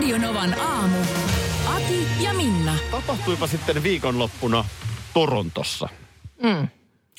Radionovan 0.00 0.60
aamu. 0.60 0.96
Ati 1.76 2.06
ja 2.24 2.34
Minna. 2.34 2.74
Tapahtuipa 2.90 3.46
sitten 3.46 3.82
viikonloppuna 3.82 4.64
Torontossa. 5.14 5.88
Mm. 6.42 6.68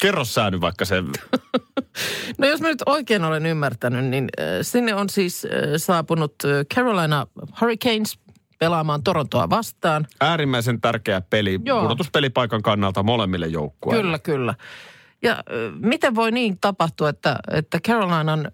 Kerro 0.01 0.25
sä 0.25 0.51
nyt 0.51 0.61
vaikka 0.61 0.85
sen. 0.85 1.05
No 2.37 2.47
jos 2.47 2.61
mä 2.61 2.67
nyt 2.67 2.83
oikein 2.85 3.23
olen 3.23 3.45
ymmärtänyt, 3.45 4.05
niin 4.05 4.29
sinne 4.61 4.95
on 4.95 5.09
siis 5.09 5.47
saapunut 5.77 6.35
Carolina 6.75 7.27
Hurricanes 7.61 8.19
pelaamaan 8.59 9.03
Torontoa 9.03 9.49
vastaan. 9.49 10.07
Äärimmäisen 10.21 10.81
tärkeä 10.81 11.21
peli 11.21 11.59
Joo. 11.65 11.81
pudotuspelipaikan 11.81 12.61
kannalta 12.61 13.03
molemmille 13.03 13.47
joukkueille. 13.47 14.01
Kyllä, 14.03 14.19
kyllä. 14.19 14.55
Ja 15.21 15.43
miten 15.79 16.15
voi 16.15 16.31
niin 16.31 16.57
tapahtua, 16.61 17.09
että, 17.09 17.39
että 17.51 17.79
Carolinan 17.79 18.51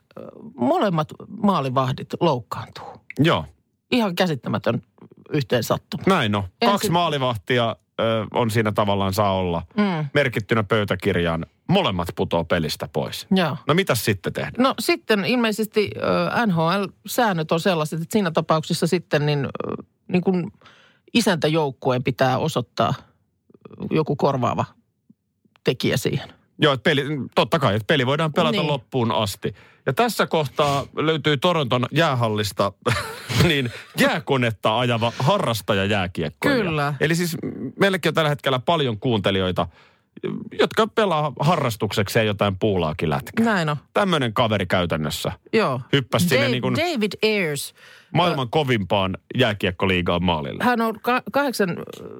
molemmat 0.55 1.07
maalivahdit 1.27 2.09
loukkaantuu? 2.20 3.02
Joo, 3.20 3.46
Ihan 3.91 4.16
käsittämätön 4.16 4.82
yhteen 5.34 5.64
sattuma. 5.64 6.04
näin. 6.08 6.32
Kaksi 6.32 6.48
Ensin- 6.62 6.91
maalivahtia 6.91 7.76
ö, 7.99 8.04
on 8.34 8.52
siinä 8.52 8.71
tavallaan 8.71 9.13
saa 9.13 9.34
olla 9.34 9.62
Mm. 9.77 10.05
merkittynä 10.13 10.63
pöytäkirjaan. 10.63 11.46
Molemmat 11.70 12.08
putoo 12.15 12.43
pelistä 12.46 12.88
pois. 12.93 13.27
Joo. 13.32 13.58
No 13.68 13.74
mitäs 13.74 14.05
sitten 14.05 14.34
tehdään? 14.34 14.54
No 14.63 14.74
sitten 14.80 15.26
ilmeisesti 15.26 15.90
ö, 15.98 16.46
NHL-säännöt 16.46 17.52
on 17.52 17.60
sellaiset, 17.60 18.02
että 18.02 18.13
siinä 18.13 18.32
tapauksessa 18.32 18.88
sitten 18.88 19.26
niin, 19.26 19.46
ö, 19.46 19.84
niin 20.08 20.21
kuin 20.21 20.52
isäntäjoukkueen 21.13 22.04
pitää 22.04 22.38
osoittaa 22.38 22.93
joku 23.91 24.15
korvaava 24.15 24.65
tekijä 25.63 25.98
siihen. 25.98 26.34
Joo, 26.62 26.74
että 26.74 26.84
peli, 26.84 27.04
totta 27.36 27.60
kai, 27.60 27.76
että 27.76 27.88
peli 27.88 28.05
voidaan 28.05 28.34
pelata 28.34 28.58
Niin. 28.58 28.68
loppuun 28.68 29.12
asti. 29.12 29.54
Ja 29.86 29.94
tässä 29.94 30.27
kohtaa 30.27 30.86
löytyy 30.96 31.38
Toronton 31.38 31.86
jäähallista 31.91 32.72
niin 33.48 33.72
jääkonetta 33.99 34.80
ajava 34.80 35.14
harrastaja 35.20 35.86
jääkiekkoilija. 35.86 36.64
Kyllä. 36.64 36.94
Eli 36.99 37.16
siis 37.16 37.38
meilläkin 37.80 38.10
on 38.10 38.14
tällä 38.14 38.30
hetkellä 38.30 38.60
paljon 38.60 38.99
kuuntelijoita, 38.99 39.68
jotka 40.60 40.88
pelaa 40.88 41.34
harrastuksekseen 41.40 42.27
jotain 42.27 42.58
puulaakin 42.60 43.10
lätkää. 43.10 43.46
Näin 43.46 43.70
on. 43.70 43.77
Tämmöinen 43.94 44.34
kaveri 44.34 44.66
käytännössä 44.66 45.32
Joo. 45.54 45.82
hyppäsi 45.94 46.30
sinne 46.30 46.46
Dave- 46.46 46.52
niin 46.52 46.62
kuin 46.62 46.76
David 46.76 47.12
Ayers, 47.24 47.74
maailman 48.14 48.49
kovimpaan 48.49 49.18
jääkiekkoliigaan 49.38 50.24
maalille. 50.24 50.64
hän 50.64 50.82
on 50.82 50.99
ka- 51.02 51.24
kahdeksan, 51.32 51.70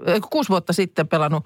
eh, 0.06 0.22
kuusi 0.32 0.50
vuotta 0.50 0.74
sitten 0.74 1.08
pelannut 1.08 1.46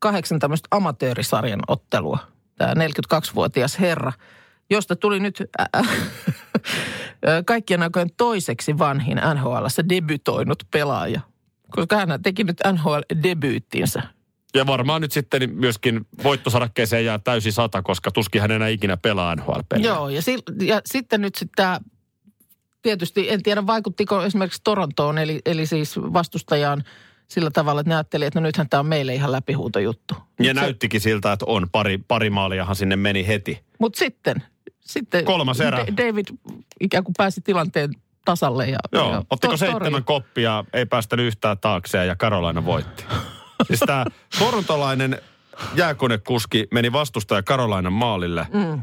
kahdeksan 0.00 0.38
tämmöistä 0.38 0.68
amatöörisarjan 0.70 1.60
ottelua. 1.68 2.18
Tämä 2.58 2.74
42-vuotias 2.74 3.80
herra, 3.80 4.12
josta 4.70 4.96
tuli 4.96 5.20
nyt 5.20 5.42
ä- 5.60 5.66
ä- 5.76 5.84
kaikkien 7.46 7.82
aikojen 7.82 8.10
toiseksi 8.16 8.78
vanhin 8.78 9.20
NHLssä 9.34 9.88
debytoinut 9.88 10.62
pelaaja. 10.70 11.20
Koska 11.70 11.96
hän 11.96 12.22
teki 12.22 12.44
nyt 12.44 12.56
NHL-debyyttinsä. 12.72 14.02
Ja 14.54 14.66
varmaan 14.66 15.00
nyt 15.00 15.12
sitten 15.12 15.54
myöskin 15.54 16.06
voittosarakkeeseen 16.24 17.04
jää 17.04 17.18
täysi 17.18 17.52
sata, 17.52 17.82
koska 17.82 18.10
tuskin 18.10 18.40
hän 18.40 18.50
enää 18.50 18.68
ikinä 18.68 18.96
pelaa 18.96 19.36
NHL-peliä. 19.36 19.86
Joo, 19.86 20.08
ja, 20.08 20.22
si- 20.22 20.42
ja 20.62 20.80
sitten 20.86 21.20
nyt 21.20 21.34
sitten 21.34 21.56
tämä, 21.56 21.80
tietysti 22.82 23.30
en 23.30 23.42
tiedä 23.42 23.66
vaikuttiko 23.66 24.22
esimerkiksi 24.22 24.60
Torontoon, 24.64 25.18
eli, 25.18 25.40
eli 25.46 25.66
siis 25.66 25.96
vastustajaan 25.98 26.84
sillä 27.30 27.50
tavalla, 27.50 27.80
että 27.80 27.88
ne 27.88 27.94
ajatteli, 27.94 28.24
että 28.24 28.40
no 28.40 28.46
nythän 28.46 28.68
tämä 28.68 28.78
on 28.78 28.86
meille 28.86 29.14
ihan 29.14 29.32
läpihuutojuttu. 29.32 30.14
Ja 30.40 30.54
näyttikin 30.54 31.00
siltä, 31.00 31.32
että 31.32 31.44
on. 31.48 31.66
Pari, 31.72 31.98
pari 31.98 32.30
maaliahan 32.30 32.76
sinne 32.76 32.96
meni 32.96 33.26
heti. 33.26 33.64
Mutta 33.78 33.98
sitten, 33.98 34.42
sitten 34.80 35.24
Kolmas 35.24 35.60
erä. 35.60 35.78
Da- 35.78 35.96
David 35.96 36.26
ikään 36.80 37.04
kuin 37.04 37.14
pääsi 37.18 37.40
tilanteen 37.40 37.90
tasalle. 38.24 38.66
Ja, 38.68 38.78
Joo, 38.92 39.12
ja 39.12 39.22
ottiko 39.30 39.52
to- 39.52 39.56
seitsemän 39.56 40.04
koppia, 40.04 40.64
ei 40.72 40.86
päästänyt 40.86 41.26
yhtään 41.26 41.58
taakseen 41.58 42.08
ja 42.08 42.16
Carolina 42.16 42.64
voitti. 42.64 43.04
siis 43.66 43.80
tämä 43.80 44.04
torontolainen 44.38 45.18
jääkonekuski 45.74 46.66
meni 46.72 46.92
vastustaja 46.92 47.42
Carolinan 47.42 47.92
maalille 47.92 48.46
Mm. 48.52 48.82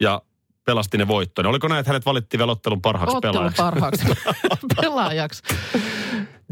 ja 0.00 0.22
pelasti 0.64 0.98
ne 0.98 1.08
voittoon. 1.08 1.46
Oliko 1.46 1.68
näin, 1.68 1.80
että 1.80 1.90
hänet 1.90 2.06
valittiin 2.06 2.38
vielä 2.38 2.52
ottelun 2.52 2.82
parhaaksi 2.82 3.16
Ottelun 3.16 3.34
pelaajaksi? 3.34 3.62
parhaaksi 3.62 4.04
pelaajaksi. 4.80 5.42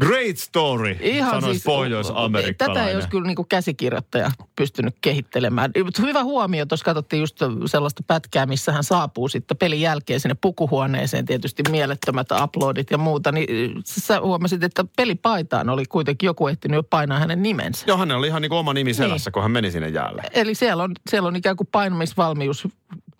Great 0.01 0.37
story, 0.37 0.97
sanoisi 1.29 1.61
pohjois-amerikkalainen. 1.65 2.75
Tätä 2.75 2.89
ei 2.89 2.95
olisi 2.95 3.09
kyllä 3.09 3.27
niin 3.27 3.35
kuin 3.35 3.47
käsikirjoittaja 3.47 4.31
pystynyt 4.55 4.95
kehittelemään. 5.01 5.71
Hyvä 6.01 6.23
huomio, 6.23 6.65
tuossa 6.65 6.85
katsottiin 6.85 7.19
just 7.19 7.39
sellaista 7.65 8.03
pätkää, 8.07 8.45
missä 8.45 8.71
hän 8.71 8.83
saapuu 8.83 9.27
sitten 9.27 9.57
pelin 9.57 9.81
jälkeen 9.81 10.19
sinne 10.19 10.35
pukuhuoneeseen. 10.41 11.25
Tietysti 11.25 11.63
mielettömät 11.71 12.27
uploadit 12.43 12.91
ja 12.91 12.97
muuta. 12.97 13.31
Niin 13.31 13.47
sä 13.85 14.21
huomasit, 14.21 14.63
että 14.63 14.85
pelipaitaan 14.97 15.69
oli 15.69 15.85
kuitenkin 15.85 16.27
joku 16.27 16.47
ehtinyt 16.47 16.75
jo 16.75 16.83
painaa 16.83 17.19
hänen 17.19 17.43
nimensä. 17.43 17.85
Joo, 17.87 17.97
hänellä 17.97 18.19
oli 18.19 18.27
ihan 18.27 18.41
niin 18.41 18.49
kuin 18.49 18.59
oma 18.59 18.73
nimi 18.73 18.93
selässä, 18.93 19.31
kun 19.31 19.41
hän 19.41 19.51
meni 19.51 19.71
sinne 19.71 19.89
jäälle. 19.89 20.23
Eli 20.33 20.55
siellä 20.55 20.83
on, 20.83 20.91
siellä 21.09 21.27
on 21.27 21.35
ikään 21.35 21.55
kuin 21.55 21.69
painamisvalmius 21.71 22.67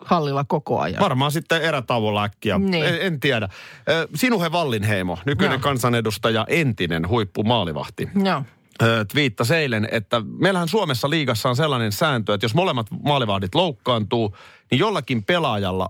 hallilla 0.04 0.44
koko 0.44 0.80
ajan. 0.80 1.00
Varmaan 1.00 1.32
sitten 1.32 1.62
erätauolla 1.62 2.24
äkkiä. 2.24 2.58
Niin. 2.58 2.84
En, 2.86 2.98
en 3.00 3.20
tiedä. 3.20 3.48
Sinuhe 4.14 4.52
Vallinheimo, 4.52 5.18
nykyinen 5.26 5.54
Joo. 5.54 5.60
kansanedustaja, 5.62 6.46
entinen 6.48 7.08
huippumaalivahti. 7.08 8.08
Joo. 8.24 8.42
ö, 8.82 9.04
twiittasi 9.12 9.54
eilen, 9.54 9.88
että 9.92 10.22
meillähän 10.38 10.68
Suomessa 10.68 11.10
liigassa 11.10 11.48
on 11.48 11.56
sellainen 11.56 11.92
sääntö, 11.92 12.34
että 12.34 12.44
jos 12.44 12.54
molemmat 12.54 12.86
maalivahdit 13.04 13.54
loukkaantuu, 13.54 14.36
niin 14.70 14.78
jollakin 14.78 15.24
pelaajalla, 15.24 15.88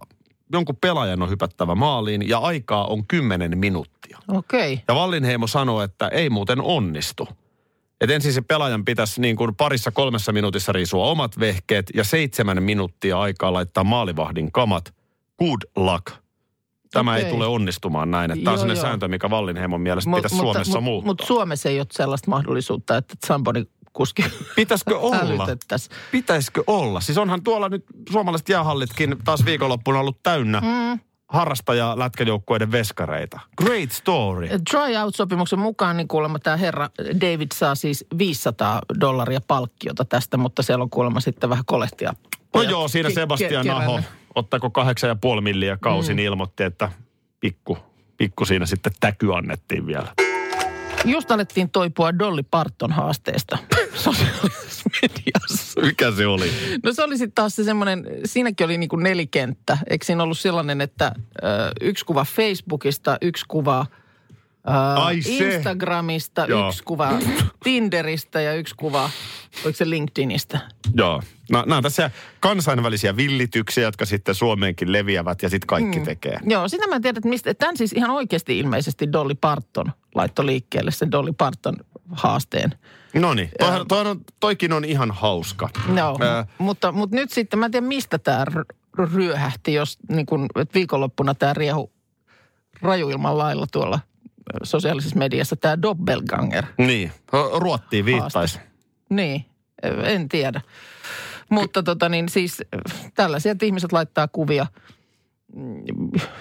jonkun 0.52 0.76
pelaajan 0.76 1.22
on 1.22 1.30
hypättävä 1.30 1.74
maaliin 1.74 2.28
ja 2.28 2.38
aikaa 2.38 2.86
on 2.86 3.06
10 3.06 3.58
minuuttia. 3.58 4.18
Okei. 4.28 4.72
Okay. 4.72 4.84
Ja 4.88 4.94
Vallinheimo 4.94 5.46
sanoi, 5.46 5.84
että 5.84 6.08
ei 6.08 6.30
muuten 6.30 6.60
onnistu. 6.60 7.28
Että 8.00 8.14
ensin 8.14 8.32
se 8.32 8.40
pelaajan 8.40 8.84
pitäisi 8.84 9.20
niin 9.20 9.36
kuin 9.36 9.56
parissa 9.56 9.90
kolmessa 9.90 10.32
minuutissa 10.32 10.72
riisua 10.72 11.06
omat 11.06 11.38
vehkeet 11.38 11.86
ja 11.94 12.04
seitsemän 12.04 12.62
minuuttia 12.62 13.20
aikaa 13.20 13.52
laittaa 13.52 13.84
maalivahdin 13.84 14.52
kamat. 14.52 14.94
Good 15.38 15.60
luck. 15.76 16.06
Tämä 16.92 17.12
Okei. 17.12 17.24
ei 17.24 17.30
tule 17.30 17.46
onnistumaan 17.46 18.10
näin. 18.10 18.30
Että 18.30 18.44
tämä 18.44 18.52
on 18.52 18.58
sellainen 18.58 18.82
sääntö, 18.82 19.08
mikä 19.08 19.30
Vallinheimon 19.30 19.80
mielestä 19.80 20.10
Mut- 20.10 20.16
pitäisi 20.16 20.36
Suomessa 20.36 20.70
mutta, 20.70 20.80
muuttaa. 20.80 21.06
Mutta 21.06 21.26
Suomessa 21.26 21.68
ei 21.68 21.80
ole 21.80 21.86
sellaista 21.90 22.30
mahdollisuutta, 22.30 22.96
että 22.96 23.14
Samboni 23.26 23.68
kuski 23.92 24.24
Pitäisikö 24.56 24.98
olla? 25.10 25.46
Pitäisikö 26.12 26.64
olla? 26.66 27.00
Siis 27.00 27.18
onhan 27.18 27.42
tuolla 27.42 27.68
nyt 27.68 27.84
suomalaiset 28.12 28.48
jäähallitkin 28.48 29.16
taas 29.24 29.44
viikonloppuna 29.44 30.00
ollut 30.00 30.22
täynnä 30.22 30.60
mm. 30.60 31.00
Harrastaja 31.28 31.98
lätkäjoukkueiden 31.98 32.72
veskareita. 32.72 33.40
Great 33.64 33.92
story. 33.92 34.48
Tryout-sopimuksen 34.70 35.58
mukaan 35.58 35.96
niin 35.96 36.08
kuulemma 36.08 36.38
tämä 36.38 36.56
herra 36.56 36.90
David 37.20 37.48
saa 37.54 37.74
siis 37.74 38.04
500 38.18 38.80
dollaria 39.00 39.40
palkkiota 39.48 40.04
tästä, 40.04 40.36
mutta 40.36 40.62
siellä 40.62 40.82
on 40.82 40.90
kuulemma 40.90 41.20
sitten 41.20 41.50
vähän 41.50 41.64
kolehtia. 41.64 42.14
No 42.54 42.62
joo, 42.62 42.88
siinä 42.88 43.10
Sebastian 43.10 43.66
ke- 43.66 43.70
Aho, 43.70 44.00
ottaako 44.34 44.70
kahdeksan 44.70 45.08
ja 45.08 45.16
puoli 45.16 45.40
milliä 45.40 45.76
kausi, 45.80 46.12
mm. 46.12 46.16
niin 46.16 46.26
ilmoitti, 46.26 46.62
että 46.62 46.92
pikku, 47.40 47.78
pikku 48.16 48.44
siinä 48.44 48.66
sitten 48.66 48.92
täky 49.00 49.34
annettiin 49.34 49.86
vielä. 49.86 50.08
Just 51.04 51.30
alettiin 51.30 51.70
toipua 51.70 52.18
Dolly 52.18 52.42
Parton 52.42 52.92
haasteesta 52.92 53.58
sosiaalisessa 54.04 54.90
mediassa. 55.02 55.65
Mikä 55.82 56.10
se 56.10 56.26
oli? 56.26 56.50
No 56.84 56.92
se 56.92 57.02
oli 57.02 57.18
sitten 57.18 57.34
taas 57.34 57.56
se 57.56 57.64
semmoinen, 57.64 58.06
siinäkin 58.24 58.64
oli 58.64 58.78
niin 58.78 58.88
kuin 58.88 59.02
nelikenttä. 59.02 59.78
Eikö 59.90 60.04
siinä 60.04 60.22
ollut 60.22 60.38
sellainen, 60.38 60.80
että 60.80 61.12
ö, 61.16 61.46
yksi 61.80 62.04
kuva 62.04 62.24
Facebookista, 62.24 63.18
yksi 63.22 63.44
kuva 63.48 63.86
ö, 64.68 64.70
Ai 65.00 65.22
se. 65.22 65.30
Instagramista, 65.30 66.46
Joo. 66.48 66.68
yksi 66.68 66.82
kuva 66.82 67.18
Tinderistä 67.64 68.40
ja 68.40 68.54
yksi 68.54 68.74
kuva, 68.74 69.10
oliko 69.64 69.76
se 69.76 69.90
LinkedInistä? 69.90 70.60
Joo. 70.94 71.22
No, 71.50 71.62
nämä 71.66 71.76
on 71.76 71.82
tässä 71.82 72.10
kansainvälisiä 72.40 73.16
villityksiä, 73.16 73.84
jotka 73.84 74.06
sitten 74.06 74.34
Suomeenkin 74.34 74.92
leviävät 74.92 75.42
ja 75.42 75.48
sitten 75.48 75.66
kaikki 75.66 75.98
mm. 75.98 76.04
tekee. 76.04 76.38
Joo, 76.44 76.68
sitä 76.68 76.86
mä 76.86 76.96
en 76.96 77.02
tiedä, 77.02 77.18
että 77.18 77.28
mistä. 77.28 77.54
Tämän 77.54 77.76
siis 77.76 77.92
ihan 77.92 78.10
oikeasti 78.10 78.58
ilmeisesti 78.58 79.12
Dolly 79.12 79.34
Parton 79.34 79.92
laittoi 80.14 80.46
liikkeelle 80.46 80.90
sen 80.90 81.10
Dolly 81.10 81.32
Parton 81.32 81.76
haasteen. 82.12 82.74
No 83.20 83.34
niin, 83.34 83.50
toihan- 83.58 83.86
toihan 83.88 84.06
on- 84.06 84.20
toikin 84.40 84.72
on 84.72 84.84
ihan 84.84 85.10
hauska. 85.10 85.68
No, 85.88 86.16
Ää, 86.20 86.46
mutta, 86.58 86.92
mutta 86.92 87.16
nyt 87.16 87.30
sitten 87.32 87.58
mä 87.58 87.64
en 87.66 87.72
tiedä, 87.72 87.86
mistä 87.86 88.18
tämä 88.18 88.44
ryöhähti, 89.14 89.74
jos 89.74 89.98
niin 90.08 90.26
kun, 90.26 90.46
että 90.60 90.74
viikonloppuna 90.74 91.34
tämä 91.34 91.54
riehu 91.54 91.92
rajuilman 92.82 93.38
lailla 93.38 93.66
tuolla 93.72 94.00
sosiaalisessa 94.62 95.18
mediassa 95.18 95.56
tämä 95.56 95.82
doppelganger. 95.82 96.64
Niin, 96.78 97.12
ruottiin 97.58 98.04
viittaisi. 98.04 98.58
Niin, 99.10 99.44
en 100.02 100.28
tiedä. 100.28 100.60
Mutta 101.50 101.82
tota 101.82 102.08
niin, 102.08 102.28
siis 102.28 102.62
tällaisia, 103.14 103.52
että 103.52 103.66
ihmiset 103.66 103.92
laittaa 103.92 104.28
kuvia 104.28 104.66
mm, 105.56 105.82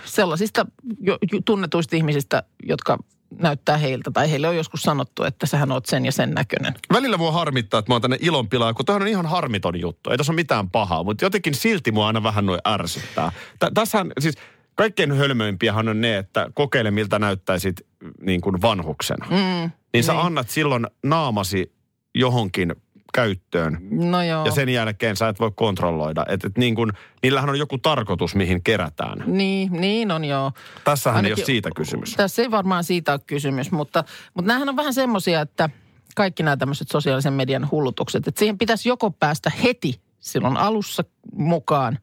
sellaisista 0.06 0.66
jo, 1.00 1.18
tunnetuista 1.46 1.96
ihmisistä, 1.96 2.44
jotka 2.64 2.98
näyttää 3.40 3.78
heiltä. 3.78 4.12
Tai 4.12 4.32
heille 4.32 4.48
on 4.48 4.56
joskus 4.56 4.82
sanottu, 4.82 5.24
että 5.24 5.46
sähän 5.46 5.72
oot 5.72 5.86
sen 5.86 6.06
ja 6.06 6.12
sen 6.12 6.32
näköinen. 6.32 6.74
Välillä 6.94 7.18
mua 7.18 7.32
harmittaa, 7.32 7.80
että 7.80 7.92
mä 7.92 7.96
oon 7.96 8.02
tänne 8.02 8.18
ilonpilaa, 8.22 8.74
kun 8.74 8.86
tämähän 8.86 9.02
on 9.02 9.08
ihan 9.08 9.26
harmiton 9.26 9.80
juttu. 9.80 10.10
Ei 10.10 10.18
tässä 10.18 10.32
ole 10.32 10.36
mitään 10.36 10.70
pahaa, 10.70 11.04
mutta 11.04 11.26
jotenkin 11.26 11.56
silti 11.56 11.92
mua 11.92 12.08
aina 12.08 12.24
vähän 12.24 12.46
noin 12.46 12.60
ärsyttää. 12.68 13.32
Tä, 13.60 13.72
tässähän 13.74 14.12
siis 14.20 14.36
kaikkein 14.76 15.12
hölmöimpiähän 15.12 15.90
on 15.90 16.02
ne, 16.02 16.18
että 16.18 16.48
kokeile 16.54 16.92
miltä 16.92 17.20
näyttäisit 17.20 17.88
niin 18.22 18.42
kuin 18.42 18.62
vanhuksena. 18.62 19.26
Mm, 19.30 19.72
niin 19.94 20.04
sä 20.04 20.14
niin. 20.14 20.26
annat 20.26 20.50
silloin 20.50 20.88
naamasi 21.04 21.76
johonkin 22.16 22.76
käyttöön. 23.16 23.78
No 23.92 24.24
joo. 24.24 24.46
Ja 24.46 24.52
sen 24.52 24.70
jälkeen 24.70 25.16
sä 25.16 25.28
et 25.28 25.40
voi 25.40 25.52
kontrolloida. 25.56 26.26
Et, 26.30 26.46
et 26.46 26.58
niin 26.58 26.76
kun, 26.76 26.94
niillähän 27.24 27.50
on 27.50 27.60
joku 27.60 27.78
tarkoitus, 27.78 28.36
mihin 28.36 28.64
kerätään. 28.64 29.24
Niin, 29.26 29.72
niin 29.72 30.12
on 30.12 30.26
joo. 30.26 30.52
Tässähän 30.84 31.16
Ainakin, 31.16 31.38
ei 31.38 31.42
ole 31.42 31.46
siitä 31.46 31.70
kysymys. 31.76 32.14
Tässä 32.14 32.42
ei 32.42 32.52
varmaan 32.52 32.84
siitä 32.84 33.12
ole 33.12 33.20
kysymys, 33.28 33.72
mutta, 33.72 34.04
mutta 34.34 34.48
näähän 34.48 34.70
on 34.70 34.76
vähän 34.76 34.94
semmoisia, 34.94 35.42
että 35.42 35.70
kaikki 36.16 36.44
nämä 36.44 36.58
tämmöiset 36.58 36.88
sosiaalisen 36.88 37.34
median 37.34 37.72
hullutukset, 37.72 38.28
että 38.28 38.40
siihen 38.40 38.58
pitäisi 38.58 38.90
joko 38.90 39.12
päästä 39.12 39.52
heti 39.64 40.02
silloin 40.20 40.58
alussa 40.58 41.04
mukaan. 41.36 42.00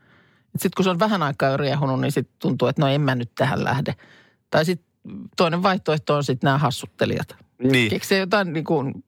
Sitten 0.53 0.71
kun 0.77 0.85
se 0.85 0.91
on 0.91 0.99
vähän 0.99 1.23
aikaa 1.23 1.51
jo 1.51 1.57
riehunut, 1.57 2.01
niin 2.01 2.13
sitten 2.13 2.37
tuntuu, 2.39 2.69
että 2.69 2.83
no 2.83 2.89
en 2.89 3.01
mä 3.01 3.15
nyt 3.15 3.33
tähän 3.35 3.65
lähde. 3.65 3.95
Tai 4.51 4.65
sitten 4.65 4.87
toinen 5.37 5.63
vaihtoehto 5.63 6.15
on 6.15 6.25
sitten 6.25 6.49
nämä 6.49 6.59
hassuttelijat. 6.59 7.37
Niin. 7.63 7.91
Keksii 7.91 8.19
jotain 8.19 8.53
niin 8.53 8.65
kuin 8.65 9.05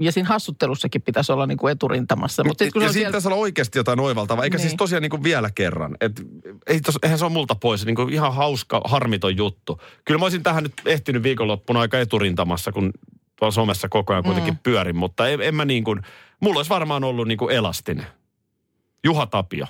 ja 0.00 0.12
siinä 0.12 0.28
hassuttelussakin 0.28 1.02
pitäisi 1.02 1.32
olla 1.32 1.46
niin 1.46 1.58
kuin 1.58 1.72
eturintamassa. 1.72 2.44
Mutta 2.44 2.64
sit, 2.64 2.72
kun 2.72 2.82
ja 2.82 2.88
siinä 2.88 2.92
siellä... 2.92 3.08
pitäisi 3.08 3.28
olla 3.28 3.36
oikeasti 3.36 3.78
jotain 3.78 4.00
oivaltavaa, 4.00 4.44
eikä 4.44 4.58
siis 4.58 4.64
niin. 4.64 4.70
siis 4.70 4.78
tosiaan 4.78 5.02
niin 5.02 5.10
kuin 5.10 5.22
vielä 5.22 5.50
kerran. 5.54 5.96
Et, 6.00 6.22
ei 6.66 6.80
tos, 6.80 6.98
eihän 7.02 7.18
se 7.18 7.24
ole 7.24 7.32
multa 7.32 7.54
pois, 7.54 7.86
niin 7.86 7.96
kuin 7.96 8.12
ihan 8.12 8.34
hauska, 8.34 8.80
harmiton 8.84 9.36
juttu. 9.36 9.80
Kyllä 10.04 10.18
mä 10.18 10.24
olisin 10.24 10.42
tähän 10.42 10.62
nyt 10.62 10.72
ehtinyt 10.86 11.22
viikonloppuna 11.22 11.80
aika 11.80 11.98
eturintamassa, 11.98 12.72
kun 12.72 12.90
tuolla 13.36 13.52
somessa 13.52 13.88
koko 13.88 14.12
ajan 14.12 14.24
kuitenkin 14.24 14.54
mm. 14.54 14.60
pyörin, 14.62 14.96
mutta 14.96 15.28
en, 15.28 15.40
en 15.40 15.54
mä 15.54 15.64
niin 15.64 15.84
kuin, 15.84 16.02
mulla 16.40 16.58
olisi 16.58 16.70
varmaan 16.70 17.04
ollut 17.04 17.28
niin 17.28 17.38
kuin 17.38 17.54
elastinen. 17.54 18.06
Juha 19.04 19.26
Tapio. 19.26 19.66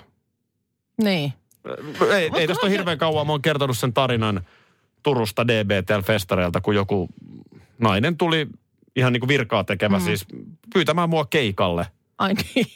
Niin. 1.02 1.32
Ei, 2.14 2.30
ei 2.34 2.46
tästä 2.46 2.66
ole 2.66 2.72
hirveän 2.72 2.98
kauan, 2.98 3.26
mä 3.26 3.32
oon 3.32 3.42
kertonut 3.42 3.78
sen 3.78 3.92
tarinan 3.92 4.46
Turusta 5.02 5.46
DBTL-festareilta, 5.46 6.60
kun 6.62 6.74
joku 6.74 7.08
nainen 7.78 8.16
tuli 8.16 8.46
ihan 8.96 9.12
niin 9.12 9.20
kuin 9.20 9.28
virkaa 9.28 9.64
tekevä 9.64 9.98
mm. 9.98 10.04
siis 10.04 10.26
pyytämään 10.72 11.10
mua 11.10 11.24
keikalle. 11.24 11.86
Ai 12.18 12.34
niin. 12.34 12.66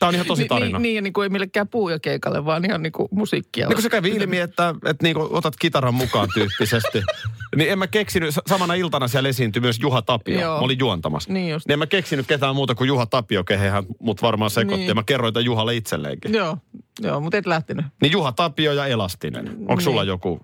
Tämä 0.00 0.08
on 0.08 0.14
ihan 0.14 0.26
tosi 0.26 0.44
tarina. 0.44 0.78
Niin, 0.78 0.94
niin, 0.94 1.04
niin 1.04 1.12
kuin 1.12 1.22
ei 1.22 1.28
millekään 1.28 1.68
keikalle, 2.02 2.44
vaan 2.44 2.64
ihan 2.64 2.82
niin 2.82 2.92
kuin 2.92 3.08
musiikkia. 3.10 3.68
Niin 3.68 3.76
kuin 3.76 3.82
se 3.82 3.88
kävi 3.88 4.08
ilmi, 4.08 4.38
että, 4.38 4.74
että 4.84 5.06
niin 5.06 5.16
kuin 5.16 5.28
otat 5.30 5.54
kitaran 5.58 5.94
mukaan 5.94 6.28
tyyppisesti. 6.34 7.02
niin 7.56 7.70
en 7.70 7.78
mä 7.78 7.86
keksinyt, 7.86 8.34
samana 8.46 8.74
iltana 8.74 9.08
siellä 9.08 9.28
esiintyi 9.28 9.60
myös 9.60 9.78
Juha 9.78 10.02
Tapio. 10.02 10.40
Joo. 10.40 10.56
Mä 10.56 10.64
olin 10.64 10.78
juontamassa. 10.78 11.32
Niin, 11.32 11.50
just. 11.50 11.66
niin 11.66 11.72
en 11.72 11.78
mä 11.78 11.86
keksinyt 11.86 12.26
ketään 12.26 12.54
muuta 12.54 12.74
kuin 12.74 12.88
Juha 12.88 13.06
Tapio, 13.06 13.44
kehehän 13.44 13.84
mut 13.98 14.22
varmaan 14.22 14.50
sekoitti. 14.50 14.76
Niin. 14.76 14.88
Ja 14.88 14.94
mä 14.94 15.02
kerroin 15.02 15.34
tämän 15.34 15.44
Juhalle 15.44 15.76
itselleenkin. 15.76 16.34
Joo, 16.34 16.58
Joo 17.00 17.20
mutta 17.20 17.38
et 17.38 17.46
lähtenyt. 17.46 17.86
Niin 18.02 18.12
Juha 18.12 18.32
Tapio 18.32 18.72
ja 18.72 18.86
Elastinen. 18.86 19.48
Onko 19.48 19.74
niin. 19.74 19.84
sulla 19.84 20.04
joku 20.04 20.40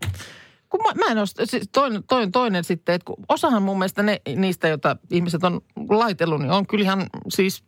kun 0.76 0.86
mä, 0.86 1.04
mä 1.04 1.12
en 1.12 1.18
ole, 1.18 1.46
siis 1.46 1.68
toinen, 1.72 2.02
toinen, 2.08 2.32
toinen 2.32 2.64
sitten, 2.64 2.94
että 2.94 3.04
kun 3.04 3.24
osahan 3.28 3.62
mun 3.62 3.78
mielestä 3.78 4.02
ne, 4.02 4.20
niistä, 4.36 4.68
joita 4.68 4.96
ihmiset 5.10 5.44
on 5.44 5.60
laitellut, 5.90 6.40
niin 6.40 6.50
on 6.50 6.66
kyllähän 6.66 7.06
siis 7.28 7.64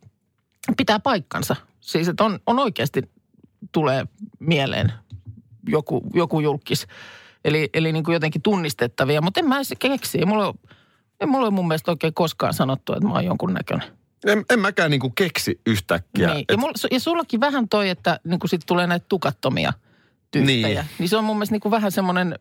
pitää 0.77 1.01
paikkansa. 1.01 1.57
Siis 1.81 2.09
että 2.09 2.25
on, 2.25 2.39
on 2.47 2.59
oikeasti 2.59 3.03
tulee 3.73 4.07
mieleen 4.39 4.93
joku, 5.69 6.03
joku 6.15 6.41
julkis. 6.41 6.87
Eli, 7.45 7.71
eli 7.75 7.93
niin 7.93 8.05
kuin 8.05 8.13
jotenkin 8.13 8.43
tunnistettavia, 8.43 9.21
mutta 9.21 9.41
en 9.41 9.49
mä 9.49 9.57
edes 9.57 9.75
keksi. 9.79 10.19
Ei 10.19 10.25
mulla, 10.25 10.55
ei 11.21 11.27
mulla 11.27 11.47
ole 11.47 11.55
mun 11.55 11.69
mielestä 11.69 11.91
oikein 11.91 12.15
koskaan 12.15 12.55
sanottu, 12.55 12.93
että 12.93 13.07
mä 13.07 13.15
oon 13.15 13.25
jonkun 13.25 13.55
näköinen. 13.55 13.89
En, 14.27 14.45
en 14.51 14.61
mäkään 14.61 14.91
niin 14.91 15.01
kuin 15.01 15.15
keksi 15.15 15.61
yhtäkkiä. 15.67 16.29
Niin. 16.29 16.39
Et... 16.39 16.45
Ja, 16.51 16.57
mulla, 16.57 16.89
ja 16.91 17.01
sullakin 17.01 17.41
vähän 17.41 17.69
toi, 17.69 17.89
että 17.89 18.21
niin 18.25 18.39
kuin 18.41 18.51
sit 18.51 18.61
tulee 18.67 18.87
näitä 18.87 19.07
tukattomia 19.09 19.73
tyyppejä. 20.31 20.83
Niin. 20.83 20.85
niin 20.99 21.09
se 21.09 21.17
on 21.17 21.25
mun 21.25 21.37
mielestä 21.37 21.55
niin 21.55 21.61
kuin 21.61 21.71
vähän 21.71 21.93
semmoinen 21.93 22.39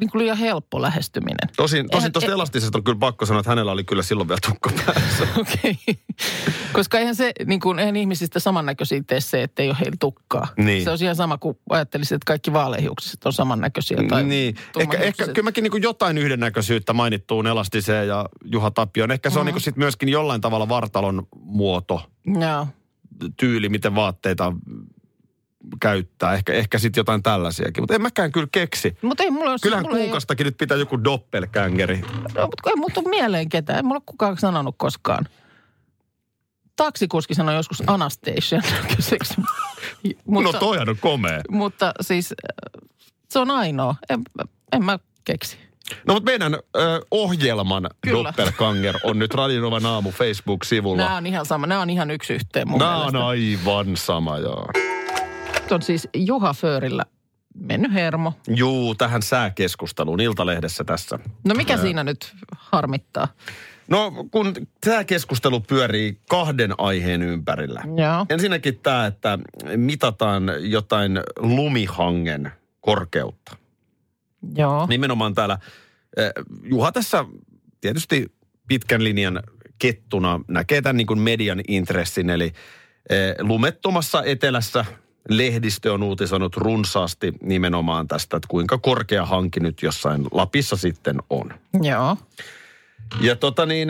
niin 0.00 0.10
kuin 0.10 0.22
liian 0.22 0.36
helppo 0.36 0.82
lähestyminen. 0.82 1.48
Tosin, 1.56 1.90
tosin 1.90 2.12
tuosta 2.12 2.30
e- 2.30 2.34
elastisesta 2.34 2.78
on 2.78 2.84
kyllä 2.84 2.98
pakko 2.98 3.26
sanoa, 3.26 3.40
että 3.40 3.50
hänellä 3.50 3.72
oli 3.72 3.84
kyllä 3.84 4.02
silloin 4.02 4.28
vielä 4.28 4.40
tukka 4.46 4.70
päässä. 4.86 5.28
Okei. 5.40 5.78
Okay. 5.88 5.94
Koska 6.72 6.98
eihän 6.98 7.14
se, 7.14 7.32
niin 7.46 7.60
kuin, 7.60 7.78
eihän 7.78 7.96
ihmisistä 7.96 8.40
samannäköisiä 8.40 9.02
tee 9.06 9.20
se, 9.20 9.42
että 9.42 9.62
ei 9.62 9.68
ole 9.68 9.76
heillä 9.80 9.96
tukkaa. 10.00 10.46
Niin. 10.56 10.84
Se 10.84 10.90
on 10.90 10.98
ihan 11.00 11.16
sama 11.16 11.38
kuin 11.38 11.58
ajattelisit, 11.70 12.12
että 12.12 12.26
kaikki 12.26 12.52
vaalehiukset 12.52 13.26
on 13.26 13.32
samannäköisiä. 13.32 13.98
Tai 14.08 14.24
niin. 14.24 14.56
Ehkä, 14.78 14.98
ehkä 14.98 15.26
kyllä 15.26 15.44
mäkin 15.44 15.62
niin 15.62 15.70
kuin 15.70 15.82
jotain 15.82 16.18
yhdennäköisyyttä 16.18 16.92
mainittuun 16.92 17.46
elastiseen 17.46 18.08
ja 18.08 18.28
Juha 18.44 18.70
Tapioon. 18.70 19.10
Ehkä 19.10 19.30
se 19.30 19.34
mm. 19.34 19.40
on 19.40 19.46
niin 19.46 19.54
kuin 19.54 19.62
sit 19.62 19.76
myöskin 19.76 20.08
jollain 20.08 20.40
tavalla 20.40 20.68
vartalon 20.68 21.26
muoto. 21.36 22.02
Joo. 22.40 22.66
Tyyli, 23.36 23.68
miten 23.68 23.94
vaatteita 23.94 24.52
käyttää. 25.80 26.34
Ehkä, 26.34 26.52
ehkä 26.52 26.78
sitten 26.78 27.00
jotain 27.00 27.22
tällaisiakin. 27.22 27.82
Mutta 27.82 27.94
en 27.94 28.02
mäkään 28.02 28.32
kyllä 28.32 28.46
keksi. 28.52 28.96
Mut 29.02 29.20
ei 29.20 29.30
mulla 29.30 29.56
Kyllähän 29.62 29.84
mulla 29.86 29.98
kuukastakin 29.98 30.46
ei... 30.46 30.50
nyt 30.50 30.58
pitää 30.58 30.76
joku 30.76 31.04
doppelgängeri. 31.04 32.00
No, 32.34 32.46
mutta 32.46 32.70
ei 32.70 32.76
mulla 32.76 33.08
mieleen 33.08 33.48
ketään. 33.48 33.76
Ei 33.76 33.82
mulla 33.82 34.02
kukaan 34.06 34.36
sanonut 34.36 34.74
koskaan. 34.78 35.28
Taksikuski 36.76 37.34
sanoi 37.34 37.54
joskus 37.54 37.82
Anastasia 37.86 38.60
mutta, 40.26 40.52
no 40.52 40.58
toihan 40.58 40.88
on 40.88 40.96
komea. 41.00 41.40
Mutta 41.50 41.92
siis 42.00 42.32
äh, 42.32 42.82
se 43.28 43.38
on 43.38 43.50
ainoa. 43.50 43.94
En, 44.08 44.22
en 44.72 44.84
mä 44.84 44.98
keksi. 45.24 45.58
No 46.06 46.14
mutta 46.14 46.30
meidän 46.30 46.54
ö, 46.54 47.00
ohjelman 47.10 47.88
Kyllä. 48.00 48.28
Doppelganger 48.28 48.94
on 49.02 49.18
nyt 49.18 49.34
Radionovan 49.34 49.86
aamu 49.86 50.10
Facebook-sivulla. 50.10 51.02
Nämä 51.02 51.16
on 51.16 51.26
ihan 51.26 51.46
sama. 51.46 51.66
Nämä 51.66 51.80
on 51.80 51.90
ihan 51.90 52.10
yksi 52.10 52.32
yhteen 52.34 52.68
mun 52.68 52.78
Nämä 52.78 52.96
mielestä. 52.96 53.18
on 53.18 53.24
aivan 53.24 53.96
sama, 53.96 54.38
joo. 54.38 54.66
Nyt 55.64 55.72
on 55.72 55.82
siis 55.82 56.08
Juha 56.14 56.52
Föörillä 56.54 57.04
mennyt 57.54 57.92
hermo. 57.92 58.32
Juu, 58.48 58.94
tähän 58.94 59.22
sääkeskusteluun 59.22 60.20
Iltalehdessä 60.20 60.84
tässä. 60.84 61.18
No 61.44 61.54
mikä 61.54 61.76
siinä 61.76 62.04
nyt 62.04 62.34
harmittaa? 62.56 63.28
No 63.88 64.12
kun 64.30 64.54
tämä 64.80 65.04
keskustelu 65.04 65.60
pyörii 65.60 66.20
kahden 66.28 66.74
aiheen 66.78 67.22
ympärillä. 67.22 67.82
Joo. 67.96 68.26
Ensinnäkin 68.28 68.78
tämä, 68.78 69.06
että 69.06 69.38
mitataan 69.76 70.50
jotain 70.58 71.20
lumihangen 71.36 72.52
korkeutta. 72.80 73.56
Joo. 74.56 74.86
Nimenomaan 74.86 75.34
täällä 75.34 75.58
Juha 76.62 76.92
tässä 76.92 77.24
tietysti 77.80 78.32
pitkän 78.68 79.04
linjan 79.04 79.42
kettuna 79.78 80.40
näkee 80.48 80.82
tämän 80.82 80.96
niin 80.96 81.06
kuin 81.06 81.20
median 81.20 81.60
intressin, 81.68 82.30
eli 82.30 82.52
lumettomassa 83.40 84.22
etelässä 84.22 84.84
lehdistö 85.28 85.92
on 85.92 86.02
uutisoinut 86.02 86.56
runsaasti 86.56 87.32
nimenomaan 87.42 88.08
tästä, 88.08 88.36
että 88.36 88.46
kuinka 88.50 88.78
korkea 88.78 89.26
hanki 89.26 89.60
nyt 89.60 89.82
jossain 89.82 90.26
Lapissa 90.32 90.76
sitten 90.76 91.16
on. 91.30 91.54
Joo. 91.82 92.16
Ja 93.20 93.36
tota 93.36 93.66
niin, 93.66 93.88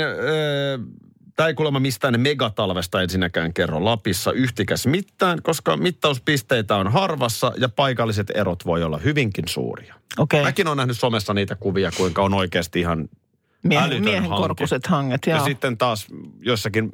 tämä 1.36 1.46
ei 1.46 1.54
kuulemma 1.54 1.80
mistään 1.80 2.20
megatalvesta 2.20 3.02
ensinnäkään 3.02 3.52
kerro 3.52 3.84
Lapissa 3.84 4.32
yhtikäs 4.32 4.86
mitään, 4.86 5.42
koska 5.42 5.76
mittauspisteitä 5.76 6.76
on 6.76 6.92
harvassa 6.92 7.52
ja 7.56 7.68
paikalliset 7.68 8.30
erot 8.34 8.66
voi 8.66 8.82
olla 8.82 8.98
hyvinkin 8.98 9.44
suuria. 9.48 9.94
Okay. 10.18 10.42
Mäkin 10.42 10.66
olen 10.66 10.76
nähnyt 10.76 10.98
somessa 10.98 11.34
niitä 11.34 11.54
kuvia, 11.54 11.90
kuinka 11.96 12.22
on 12.22 12.34
oikeasti 12.34 12.80
ihan 12.80 13.08
Miehen, 13.62 14.04
miehen 14.04 14.30
korkuiset 14.30 14.86
hanget, 14.86 15.26
joo. 15.26 15.38
Ja 15.38 15.44
sitten 15.44 15.78
taas 15.78 16.06
jossakin 16.40 16.90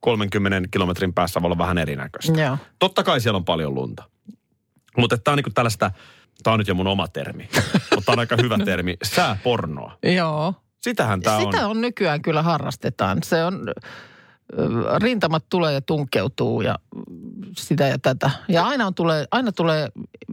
30 0.00 0.68
kilometrin 0.70 1.14
päässä 1.14 1.42
voi 1.42 1.46
olla 1.46 1.58
vähän 1.58 1.78
erinäköistä. 1.78 2.40
Joo. 2.40 2.58
Totta 2.78 3.02
kai 3.02 3.20
siellä 3.20 3.36
on 3.36 3.44
paljon 3.44 3.74
lunta. 3.74 4.04
Mutta 4.96 5.18
tämä 5.18 5.32
on 5.32 5.36
niinku 5.36 5.50
tällaista, 5.50 5.90
tämä 6.42 6.52
on 6.52 6.58
nyt 6.58 6.68
jo 6.68 6.74
mun 6.74 6.86
oma 6.86 7.08
termi, 7.08 7.48
mutta 7.94 8.04
tämä 8.06 8.12
on 8.12 8.18
aika 8.18 8.36
hyvä 8.42 8.58
termi, 8.64 8.96
sääpornoa. 9.02 9.98
Joo. 10.02 10.54
Sitähän 10.80 11.20
tämä 11.20 11.36
on. 11.36 11.52
Sitä 11.52 11.68
on 11.68 11.80
nykyään 11.80 12.22
kyllä 12.22 12.42
harrastetaan. 12.42 13.18
Se 13.22 13.44
on, 13.44 13.72
rintamat 15.02 15.44
tulee 15.50 15.72
ja 15.74 15.80
tunkeutuu 15.80 16.60
ja 16.60 16.78
sitä 17.56 17.86
ja 17.86 17.98
tätä. 17.98 18.30
Ja 18.48 18.66
aina, 18.66 18.86
on 18.86 18.94
tulee, 18.94 19.26
aina 19.30 19.52
tulee 19.52 19.88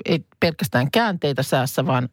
ei 0.06 0.26
pelkästään 0.40 0.92
käänteitä 0.92 1.44
säässä, 1.44 1.86
vaan 1.86 2.10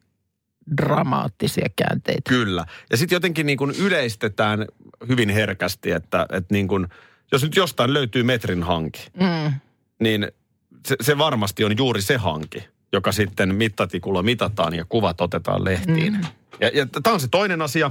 dramaattisia 0.76 1.68
käänteitä. 1.76 2.28
Kyllä. 2.28 2.64
Ja 2.90 2.96
sitten 2.96 3.16
jotenkin 3.16 3.46
niin 3.46 3.58
kuin 3.58 3.75
yleistetään 3.78 4.66
hyvin 5.08 5.30
herkästi, 5.30 5.90
että, 5.90 6.26
että 6.30 6.54
niin 6.54 6.68
kuin– 6.68 6.88
jos 7.33 7.43
nyt 7.43 7.57
jostain 7.57 7.95
löytyy 7.95 8.23
metrin 8.23 8.62
hanki, 8.62 9.07
mm. 9.21 9.52
niin 10.00 10.28
se, 10.87 10.97
se 11.00 11.19
varmasti 11.19 11.64
on 11.64 11.78
juuri 11.78 12.02
se 12.02 12.16
hanki, 12.16 12.64
joka 12.93 13.12
sitten 13.12 13.54
mittatikulla 13.54 14.23
mitataan 14.23 14.75
ja 14.75 14.85
kuvat 14.88 15.21
otetaan 15.21 15.64
lehtiin. 15.64 16.12
Mm. 16.12 16.25
Ja, 16.61 16.71
ja 16.75 16.87
tämä 17.02 17.14
on 17.14 17.21
se 17.21 17.28
toinen 17.28 17.62
asia. 17.62 17.90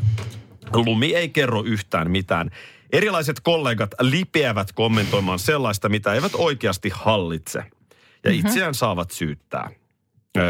Lumi 0.74 1.16
ei 1.16 1.30
kerro 1.30 1.64
yhtään 1.64 2.12
mitään. 2.12 2.50
Erilaiset 2.92 3.40
kollegat 3.40 3.92
lipeävät 4.02 4.72
kommentoimaan 4.72 5.40
sellaista, 5.40 5.90
mitä 5.90 6.14
eivät 6.14 6.32
oikeasti 6.36 6.92
hallitse. 6.96 7.60
Ja 7.60 8.32
mm-hmm. 8.32 8.48
itseään 8.48 8.74
saavat 8.74 9.12
syyttää, 9.12 9.70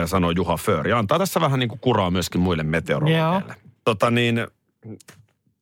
sanoo 0.06 0.32
Juha 0.32 0.58
Föör. 0.58 0.88
Ja 0.88 1.00
antaa 1.00 1.20
tässä 1.20 1.42
vähän 1.42 1.60
niin 1.60 1.70
kuin 1.70 1.80
kuraa 1.80 2.12
myöskin 2.12 2.42
muille 2.42 2.64
meteorologeille. 2.64 3.56
Tota 3.86 4.12
niin, 4.12 4.48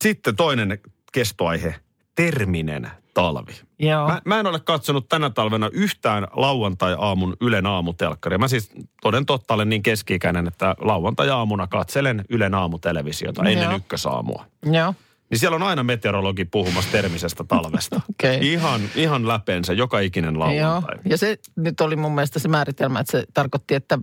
sitten 0.04 0.36
toinen 0.36 0.80
kestoaihe, 1.12 1.76
terminen 2.16 2.92
talvi. 3.14 3.54
Joo. 3.80 4.08
Mä, 4.08 4.22
mä 4.26 4.40
en 4.40 4.48
ole 4.48 4.60
katsonut 4.60 5.10
tänä 5.10 5.30
talvena 5.30 5.70
yhtään 5.74 6.28
lauantai-aamun 6.34 7.38
Ylen 7.42 7.66
aamutelkkaria. 7.66 8.38
Mä 8.38 8.48
siis 8.48 8.72
toden 9.02 9.26
totta 9.26 9.54
olen 9.54 9.70
niin 9.70 9.84
keski-ikäinen, 9.84 10.48
että 10.48 10.76
lauantai-aamuna 10.80 11.68
katselen 11.68 12.26
Ylen 12.30 12.54
aamutelevisiota 12.54 13.44
ennen 13.44 13.64
Joo. 13.64 13.76
ykkösaamua. 13.76 14.46
Joo. 14.72 14.94
Niin 15.30 15.40
siellä 15.40 15.56
on 15.56 15.64
aina 15.64 15.84
meteorologi 15.84 16.46
puhumassa 16.46 16.92
termisestä 16.92 17.44
talvesta. 17.44 18.02
Okei. 18.10 18.54
Ihan, 18.54 18.82
ihan 18.96 19.28
läpeensä, 19.28 19.74
joka 19.74 20.00
ikinen 20.00 20.34
Joo. 20.34 20.40
lauantai. 20.40 20.96
Ja 21.06 21.18
se 21.18 21.38
nyt 21.56 21.82
oli 21.82 21.96
mun 21.96 22.16
mielestä 22.16 22.40
se 22.40 22.48
määritelmä, 22.48 23.00
että 23.00 23.12
se 23.12 23.26
tarkoitti, 23.34 23.76
että 23.76 24.00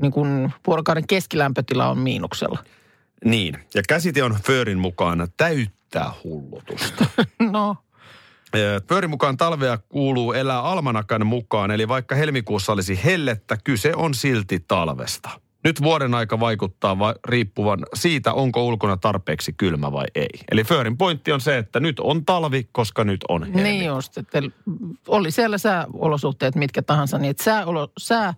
niin 0.00 0.12
kun 0.12 0.50
vuorokauden 0.66 1.06
keskilämpötila 1.06 1.88
on 1.88 1.98
miinuksella. 1.98 2.58
Niin. 3.24 3.58
Ja 3.74 3.82
käsite 3.88 4.22
on 4.22 4.36
Föörin 4.46 4.78
mukaan 4.78 5.28
täyttää 5.36 6.12
hullutusta. 6.24 7.06
No, 7.50 7.76
Föörin 8.88 9.10
mukaan 9.10 9.36
talvea 9.36 9.78
kuuluu 9.78 10.32
elää 10.32 10.62
almanakan 10.62 11.26
mukaan, 11.26 11.70
eli 11.70 11.88
vaikka 11.88 12.14
helmikuussa 12.14 12.72
olisi 12.72 13.00
hellettä, 13.04 13.56
kyse 13.64 13.92
on 13.96 14.14
silti 14.14 14.64
talvesta. 14.68 15.30
Nyt 15.64 15.82
vuoden 15.82 16.14
aika 16.14 16.40
vaikuttaa 16.40 16.98
va- 16.98 17.14
riippuvan 17.24 17.78
siitä, 17.94 18.32
onko 18.32 18.66
ulkona 18.66 18.96
tarpeeksi 18.96 19.52
kylmä 19.52 19.92
vai 19.92 20.06
ei. 20.14 20.28
Eli 20.50 20.64
Föörin 20.64 20.96
pointti 20.96 21.32
on 21.32 21.40
se, 21.40 21.58
että 21.58 21.80
nyt 21.80 22.00
on 22.00 22.24
talvi, 22.24 22.68
koska 22.72 23.04
nyt 23.04 23.20
on 23.28 23.44
helmi. 23.44 23.62
niin 23.62 23.84
just. 23.84 24.18
Että 24.18 24.42
oli 25.08 25.30
siellä 25.30 25.58
sääolosuhteet 25.58 26.54
mitkä 26.54 26.82
tahansa, 26.82 27.18
niin 27.18 27.30
että 27.30 27.44
sääolo, 27.44 27.92
sää, 27.98 28.34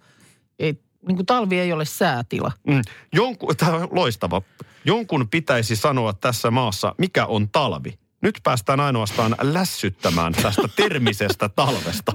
ei, 0.59 0.78
niin 1.09 1.16
kuin 1.16 1.26
talvi 1.26 1.59
ei 1.59 1.73
ole 1.73 1.85
säätila. 1.85 2.52
Mm. 2.66 2.83
Jonkun, 3.12 3.56
tämä 3.56 3.73
on 3.73 3.88
loistava. 3.90 4.42
Jonkun 4.85 5.28
pitäisi 5.28 5.76
sanoa 5.76 6.12
tässä 6.12 6.50
maassa, 6.50 6.94
mikä 6.99 7.26
on 7.26 7.49
talvi. 7.49 7.99
Nyt 8.25 8.40
päästään 8.43 8.81
ainoastaan 8.81 9.37
lässyttämään 9.43 10.33
tästä 10.33 10.69
termisestä 10.76 11.49
talvesta. 11.57 12.12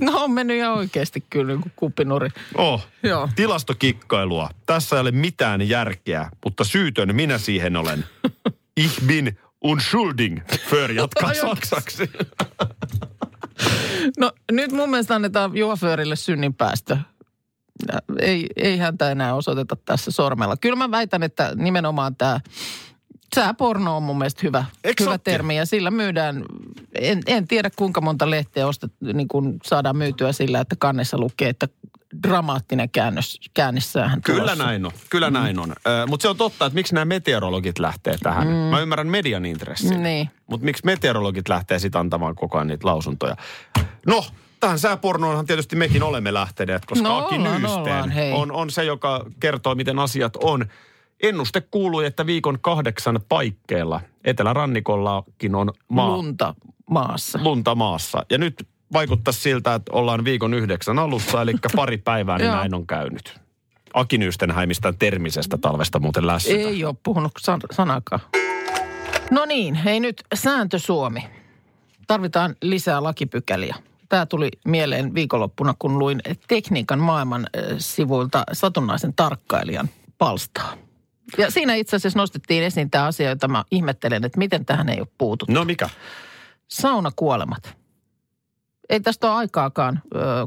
No 0.00 0.24
on 0.24 0.30
mennyt 0.30 0.56
ihan 0.56 0.74
oikeasti 0.74 1.24
kyllä 1.30 1.52
niin 1.52 1.60
kuin 1.60 1.72
kuppinuri. 1.76 2.28
Oh, 2.54 2.86
Joo. 3.02 3.28
tilastokikkailua. 3.36 4.50
Tässä 4.66 4.96
ei 4.96 5.00
ole 5.00 5.10
mitään 5.10 5.68
järkeä, 5.68 6.30
mutta 6.44 6.64
syytön 6.64 7.14
minä 7.14 7.38
siihen 7.38 7.76
olen. 7.76 8.04
Ich 8.76 9.02
bin 9.06 9.38
unschuldig, 9.64 10.40
För 10.70 10.90
jatkaa 10.92 11.34
saksaksi. 11.46 12.10
No 14.18 14.32
nyt 14.52 14.72
mun 14.72 14.90
mielestä 14.90 15.14
annetaan 15.14 15.56
Juha 15.56 15.76
Föörille 15.76 16.16
synnin 16.16 16.54
päästö. 16.54 16.96
Ei, 18.18 18.46
ei 18.56 18.78
häntä 18.78 19.10
enää 19.10 19.34
osoiteta 19.34 19.76
tässä 19.84 20.10
sormella. 20.10 20.56
Kyllä 20.56 20.76
mä 20.76 20.90
väitän, 20.90 21.22
että 21.22 21.52
nimenomaan 21.54 22.16
tämä 22.16 22.40
sääporno 23.40 23.96
on 23.96 24.02
mun 24.02 24.18
mielestä 24.18 24.40
hyvä, 24.44 24.64
hyvä 25.00 25.18
termi. 25.18 25.56
Ja 25.56 25.66
sillä 25.66 25.90
myydään, 25.90 26.44
en, 26.94 27.22
en 27.26 27.48
tiedä 27.48 27.70
kuinka 27.76 28.00
monta 28.00 28.30
lehteä 28.30 28.66
ostet, 28.66 28.92
niin 29.00 29.28
kuin 29.28 29.58
saadaan 29.64 29.96
myytyä 29.96 30.32
sillä, 30.32 30.60
että 30.60 30.76
kannessa 30.78 31.18
lukee, 31.18 31.48
että 31.48 31.68
dramaattinen 32.22 32.90
käännös, 32.90 33.40
käännissäähän 33.54 34.22
Kyllä 34.22 34.38
tulossa. 34.38 34.64
näin 34.64 34.86
on, 34.86 34.92
kyllä 35.10 35.30
näin 35.30 35.58
on. 35.58 35.74
Mutta 36.06 36.22
se 36.22 36.28
on 36.28 36.36
totta, 36.36 36.66
että 36.66 36.74
miksi 36.74 36.94
nämä 36.94 37.04
meteorologit 37.04 37.78
lähtee 37.78 38.16
tähän. 38.22 38.46
Mm. 38.48 38.54
Mä 38.54 38.80
ymmärrän 38.80 39.06
median 39.06 39.46
intressin. 39.46 40.02
Niin. 40.02 40.30
Mutta 40.46 40.64
miksi 40.64 40.84
meteorologit 40.84 41.48
lähtee 41.48 41.78
sitten 41.78 42.00
antamaan 42.00 42.34
koko 42.34 42.58
ajan 42.58 42.66
niitä 42.66 42.86
lausuntoja? 42.86 43.36
No, 44.06 44.24
tähän 44.60 44.78
sääpornoonhan 44.78 45.46
tietysti 45.46 45.76
mekin 45.76 46.02
olemme 46.02 46.34
lähteneet, 46.34 46.84
koska 46.86 47.08
No 47.08 47.18
Aki 47.18 47.36
hei. 48.14 48.32
on, 48.32 48.52
on 48.52 48.70
se, 48.70 48.84
joka 48.84 49.26
kertoo, 49.40 49.74
miten 49.74 49.98
asiat 49.98 50.36
on. 50.36 50.66
Ennuste 51.22 51.60
kuului, 51.60 52.06
että 52.06 52.26
viikon 52.26 52.58
kahdeksan 52.60 53.20
paikkeilla 53.28 54.00
etelärannikollakin 54.24 55.54
on 55.54 55.72
maa, 55.88 56.08
Lunta 56.16 56.54
maassa. 56.90 57.38
lunta 57.42 57.74
maassa. 57.74 58.26
Ja 58.30 58.38
nyt 58.38 58.68
vaikuttaisi 58.92 59.40
siltä, 59.40 59.74
että 59.74 59.92
ollaan 59.92 60.24
viikon 60.24 60.54
yhdeksän 60.54 60.98
alussa, 60.98 61.42
eli 61.42 61.52
pari 61.76 61.98
päivää, 61.98 62.38
niin 62.38 62.50
näin 62.50 62.74
on 62.74 62.86
käynyt. 62.86 63.40
Aki 63.94 64.18
Nyysten 64.18 64.50
häimistään 64.50 64.98
termisestä 64.98 65.58
talvesta 65.58 65.98
muuten 65.98 66.26
lässytä. 66.26 66.56
Ei 66.68 66.84
ole 66.84 66.94
puhunut 67.02 67.32
san- 67.40 67.60
sanakaan. 67.70 68.20
No 69.30 69.44
niin, 69.44 69.74
hei 69.74 70.00
nyt 70.00 70.24
sääntö 70.34 70.78
Suomi. 70.78 71.24
Tarvitaan 72.06 72.56
lisää 72.62 73.02
lakipykäliä. 73.02 73.76
Tämä 74.08 74.26
tuli 74.26 74.48
mieleen 74.64 75.14
viikonloppuna, 75.14 75.74
kun 75.78 75.98
luin 75.98 76.22
tekniikan 76.48 76.98
maailman 76.98 77.46
äh, 77.56 77.62
sivuilta 77.78 78.44
satunnaisen 78.52 79.12
tarkkailijan 79.14 79.88
palstaa. 80.18 80.72
Ja 81.38 81.50
siinä 81.50 81.74
itse 81.74 81.96
asiassa 81.96 82.18
nostettiin 82.18 82.62
esiin 82.62 82.90
tämä 82.90 83.04
asia, 83.04 83.28
jota 83.28 83.48
mä 83.48 83.64
ihmettelen, 83.70 84.24
että 84.24 84.38
miten 84.38 84.66
tähän 84.66 84.88
ei 84.88 85.00
ole 85.00 85.08
puututtu. 85.18 85.54
No 85.54 85.64
mikä? 85.64 85.88
Saunakuolemat. 86.68 87.76
Ei 88.88 89.00
tästä 89.00 89.26
ole 89.26 89.36
aikaakaan, 89.36 90.02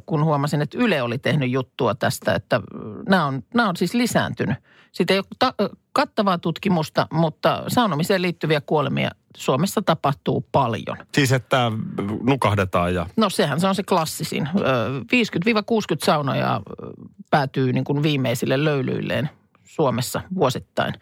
kun 0.06 0.24
huomasin, 0.24 0.62
että 0.62 0.78
Yle 0.78 1.02
oli 1.02 1.18
tehnyt 1.18 1.52
juttua 1.52 1.96
tästä, 1.96 2.36
että 2.36 2.62
nämä 3.10 3.26
on, 3.26 3.44
nämä 3.54 3.70
on 3.70 3.78
siis 3.78 3.94
lisääntynyt. 3.94 4.58
Siitä 4.92 5.14
ei 5.14 5.20
ole 5.20 5.26
ta- 5.40 5.54
kattavaa 5.94 6.38
tutkimusta, 6.38 7.08
mutta 7.14 7.64
saunomiseen 7.68 8.22
liittyviä 8.22 8.62
kuolemia 8.62 9.12
Suomessa 9.38 9.82
tapahtuu 9.82 10.46
paljon. 10.52 10.98
Siis, 11.14 11.32
että 11.32 11.72
nukahdetaan 12.22 12.94
ja... 12.94 13.06
No 13.18 13.30
sehän 13.30 13.60
se 13.60 13.68
on 13.68 13.76
se 13.76 13.84
klassisin. 13.84 14.50
Ö, 14.56 14.62
50-60 15.00 15.02
saunojaa 16.04 16.56
ö, 16.58 16.88
päätyy 17.30 17.74
niin 17.74 17.84
kuin 17.84 18.04
viimeisille 18.04 18.64
löylyilleen 18.64 19.30
Suomessa 19.70 20.22
vuosittain. 20.36 20.94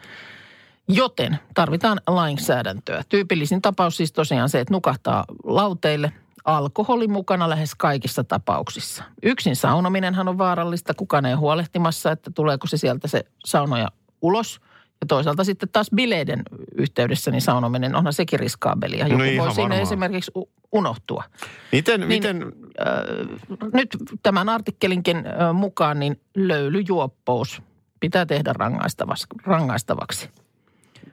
Joten 0.88 1.40
tarvitaan 1.54 2.00
lainsäädäntöä. 2.08 3.04
Tyypillisin 3.10 3.62
tapaus 3.62 3.98
siis 3.98 4.12
tosiaan 4.12 4.50
se, 4.50 4.60
että 4.60 4.74
nukahtaa 4.74 5.26
lauteille. 5.44 6.12
Alkoholi 6.46 7.08
mukana 7.08 7.50
lähes 7.50 7.76
kaikissa 7.76 8.24
tapauksissa. 8.24 9.04
Yksin 9.24 9.56
saunominenhan 9.56 10.28
on 10.28 10.38
vaarallista. 10.38 10.94
Kukaan 10.94 11.26
ei 11.26 11.34
ole 11.34 11.40
huolehtimassa, 11.40 12.12
että 12.12 12.32
tuleeko 12.32 12.68
se 12.68 12.78
sieltä 12.78 13.08
se 13.08 13.26
saunoja 13.46 13.88
ulos. 14.22 14.62
Ja 15.02 15.08
toisaalta 15.08 15.44
sitten 15.44 15.70
taas 15.70 15.88
bileiden 15.96 16.44
yhteydessä 16.76 17.32
niin 17.32 17.42
saunominen 17.42 17.96
onhan 17.96 18.14
sekin 18.14 18.40
riskaabelia. 18.40 19.08
Joku 19.08 19.24
No 19.24 19.24
voi 19.24 19.38
varmaan. 19.38 19.82
esimerkiksi 19.82 20.32
unohtua. 20.72 21.24
Miten, 21.72 22.00
Niin- 22.00 22.08
miten... 22.08 22.44
Ö, 22.80 23.26
nyt 23.74 23.98
tämän 24.24 24.50
artikkelinkin 24.50 25.18
ö, 25.18 25.54
mukaan 25.54 26.00
niin 26.00 26.22
löylyjuoppous 26.36 27.62
pitää 28.00 28.26
tehdä 28.26 28.54
rangaistavaksi. 28.54 29.28
rangaistavaksi. 29.44 30.30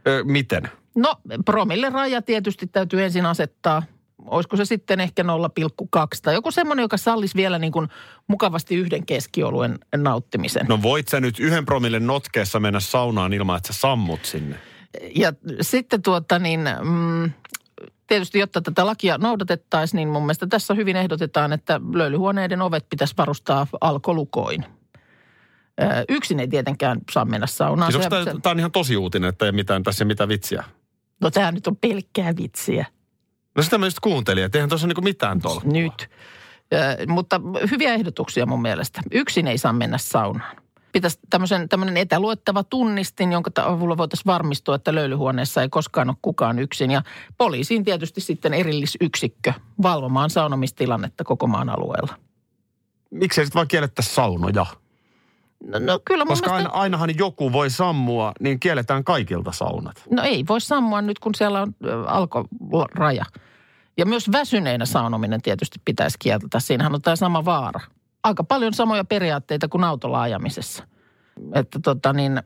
Ö, 0.07 0.25
miten? 0.25 0.69
No 0.95 1.14
promille 1.45 1.91
raja 1.91 2.23
tietysti 2.23 2.67
täytyy 2.67 3.05
ensin 3.05 3.26
asettaa. 3.26 3.83
Olisiko 4.26 4.57
se 4.57 4.64
sitten 4.64 5.00
ehkä 5.00 5.23
0,2 5.23 5.29
tai 6.23 6.35
joku 6.35 6.50
semmoinen, 6.50 6.83
joka 6.83 6.97
sallisi 6.97 7.35
vielä 7.35 7.59
niin 7.59 7.73
kuin 7.73 7.88
mukavasti 8.29 8.76
yhden 8.76 9.07
keskioluen 9.07 9.79
nauttimisen. 9.97 10.67
No 10.69 10.83
voit 10.83 11.09
sä 11.09 11.21
nyt 11.21 11.41
yhden 11.41 11.67
promille 11.67 12.00
notkeessa 12.00 12.61
mennä 12.61 12.81
saunaan 12.81 13.33
ilman, 13.33 13.57
että 13.57 13.73
sä 13.73 13.81
sammut 13.81 14.25
sinne? 14.25 14.57
Ja 15.14 15.33
sitten 15.61 16.03
tuota 16.03 16.38
niin, 16.38 16.61
mm, 16.85 17.31
tietysti 18.07 18.38
jotta 18.38 18.62
tätä 18.62 18.87
lakia 18.87 19.19
noudatettaisiin, 19.19 19.97
niin 19.97 20.09
mun 20.09 20.23
mielestä 20.23 20.47
tässä 20.47 20.75
hyvin 20.75 20.97
ehdotetaan, 20.97 21.53
että 21.53 21.81
löylyhuoneiden 21.93 22.62
ovet 22.62 22.87
pitäisi 22.91 23.14
varustaa 23.17 23.67
alkolukoin. 23.81 24.64
Yksin 26.09 26.40
ei 26.40 26.49
tietenkään 26.49 27.00
saa 27.12 27.25
mennä 27.25 27.47
saunaan. 27.47 27.93
Siis 27.93 28.02
Se- 28.04 28.07
onko 28.07 28.25
se- 28.25 28.31
tämä, 28.31 28.40
tämä 28.40 28.50
on 28.50 28.59
ihan 28.59 28.73
tosi 28.73 28.97
uutinen, 28.97 29.28
että 29.28 29.47
ei 29.47 29.52
mitään, 29.52 29.83
tässä 29.83 30.04
ei 30.04 30.07
mitään 30.07 30.28
vitsiä? 30.28 30.64
No 31.21 31.31
tämä 31.31 31.52
nyt 31.52 31.66
on 31.66 31.76
pelkkää 31.76 32.37
vitsiä. 32.37 32.87
No 33.57 33.62
sitä 33.62 33.78
mä 33.78 33.87
just 33.87 34.00
kuuntelin, 34.00 34.45
että 34.45 34.59
eihän 34.59 34.69
tuossa 34.69 34.87
niinku 34.87 35.02
mitään 35.02 35.40
tuolla. 35.40 35.62
Nyt. 35.64 36.09
Ö, 36.73 37.07
mutta 37.07 37.40
hyviä 37.71 37.95
ehdotuksia 37.95 38.47
mun 38.47 38.62
mielestä. 38.62 39.00
Yksin 39.12 39.47
ei 39.47 39.59
saa 39.59 39.73
mennä 39.73 39.99
saunaan. 39.99 40.57
Pitäisi 40.93 41.19
tämmöisen, 41.31 41.69
tämmöinen 41.69 41.97
etäluettava 41.97 42.64
tunnistin, 42.64 43.33
jonka 43.33 43.50
avulla 43.57 43.97
voitaisiin 43.97 44.26
varmistua, 44.26 44.75
että 44.75 44.95
löylyhuoneessa 44.95 45.62
ei 45.62 45.69
koskaan 45.69 46.09
ole 46.09 46.16
kukaan 46.23 46.59
yksin. 46.59 46.90
Ja 46.90 47.02
poliisiin 47.38 47.85
tietysti 47.85 48.21
sitten 48.21 48.54
erillisyksikkö 48.54 49.52
valvomaan 49.83 50.31
saunomistilannetta 50.31 51.25
koko 51.25 51.47
maan 51.47 51.69
alueella. 51.69 52.14
Miksei 53.11 53.45
sitten 53.45 53.59
vaan 53.59 53.69
kiellettäisi 53.69 54.14
saunoja? 54.14 54.66
No, 55.64 55.78
no 55.78 56.00
kyllä 56.04 56.25
mun 56.25 56.33
Koska 56.33 56.50
mielestä, 56.50 56.71
aina, 56.71 56.83
ainahan 56.83 57.18
joku 57.18 57.52
voi 57.52 57.71
sammua, 57.71 58.33
niin 58.40 58.61
kielletään 58.61 59.04
kaikilta 59.04 59.52
saunat. 59.52 60.02
no 60.11 60.23
ei 60.23 60.44
voi 60.49 60.61
sammua 60.61 61.02
nyt, 61.02 61.18
kun 61.18 61.35
siellä 61.35 61.62
on 61.62 61.75
alkoraja. 62.06 63.25
Ja 63.97 64.06
myös 64.06 64.33
väsyneenä 64.33 64.85
saunominen 64.85 65.42
tietysti 65.42 65.80
pitäisi 65.85 66.18
kieltää. 66.18 66.61
Siinähän 66.61 66.94
on 66.94 67.02
tämä 67.02 67.16
sama 67.16 67.44
vaara. 67.44 67.80
aika 68.23 68.44
paljon 68.44 68.75
samoja 68.75 69.04
periaatteita 69.04 69.68
kuin 69.68 69.85
autolla 69.85 70.23
ajamisessa. 70.23 70.85
Että 71.54 71.78
tota 71.83 72.12
niin, 72.12 72.42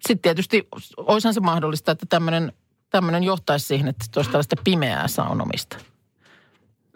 sitten 0.00 0.22
tietysti 0.22 0.68
olisihan 0.96 1.34
se 1.34 1.40
mahdollista, 1.40 1.92
että 1.92 2.06
tämmöinen 2.08 2.52
tämmöinen 2.92 3.24
johtaisi 3.24 3.66
siihen, 3.66 3.88
että 3.88 4.04
olisi 4.16 4.30
tällaista 4.30 4.56
pimeää 4.64 5.08
saunomista. 5.08 5.76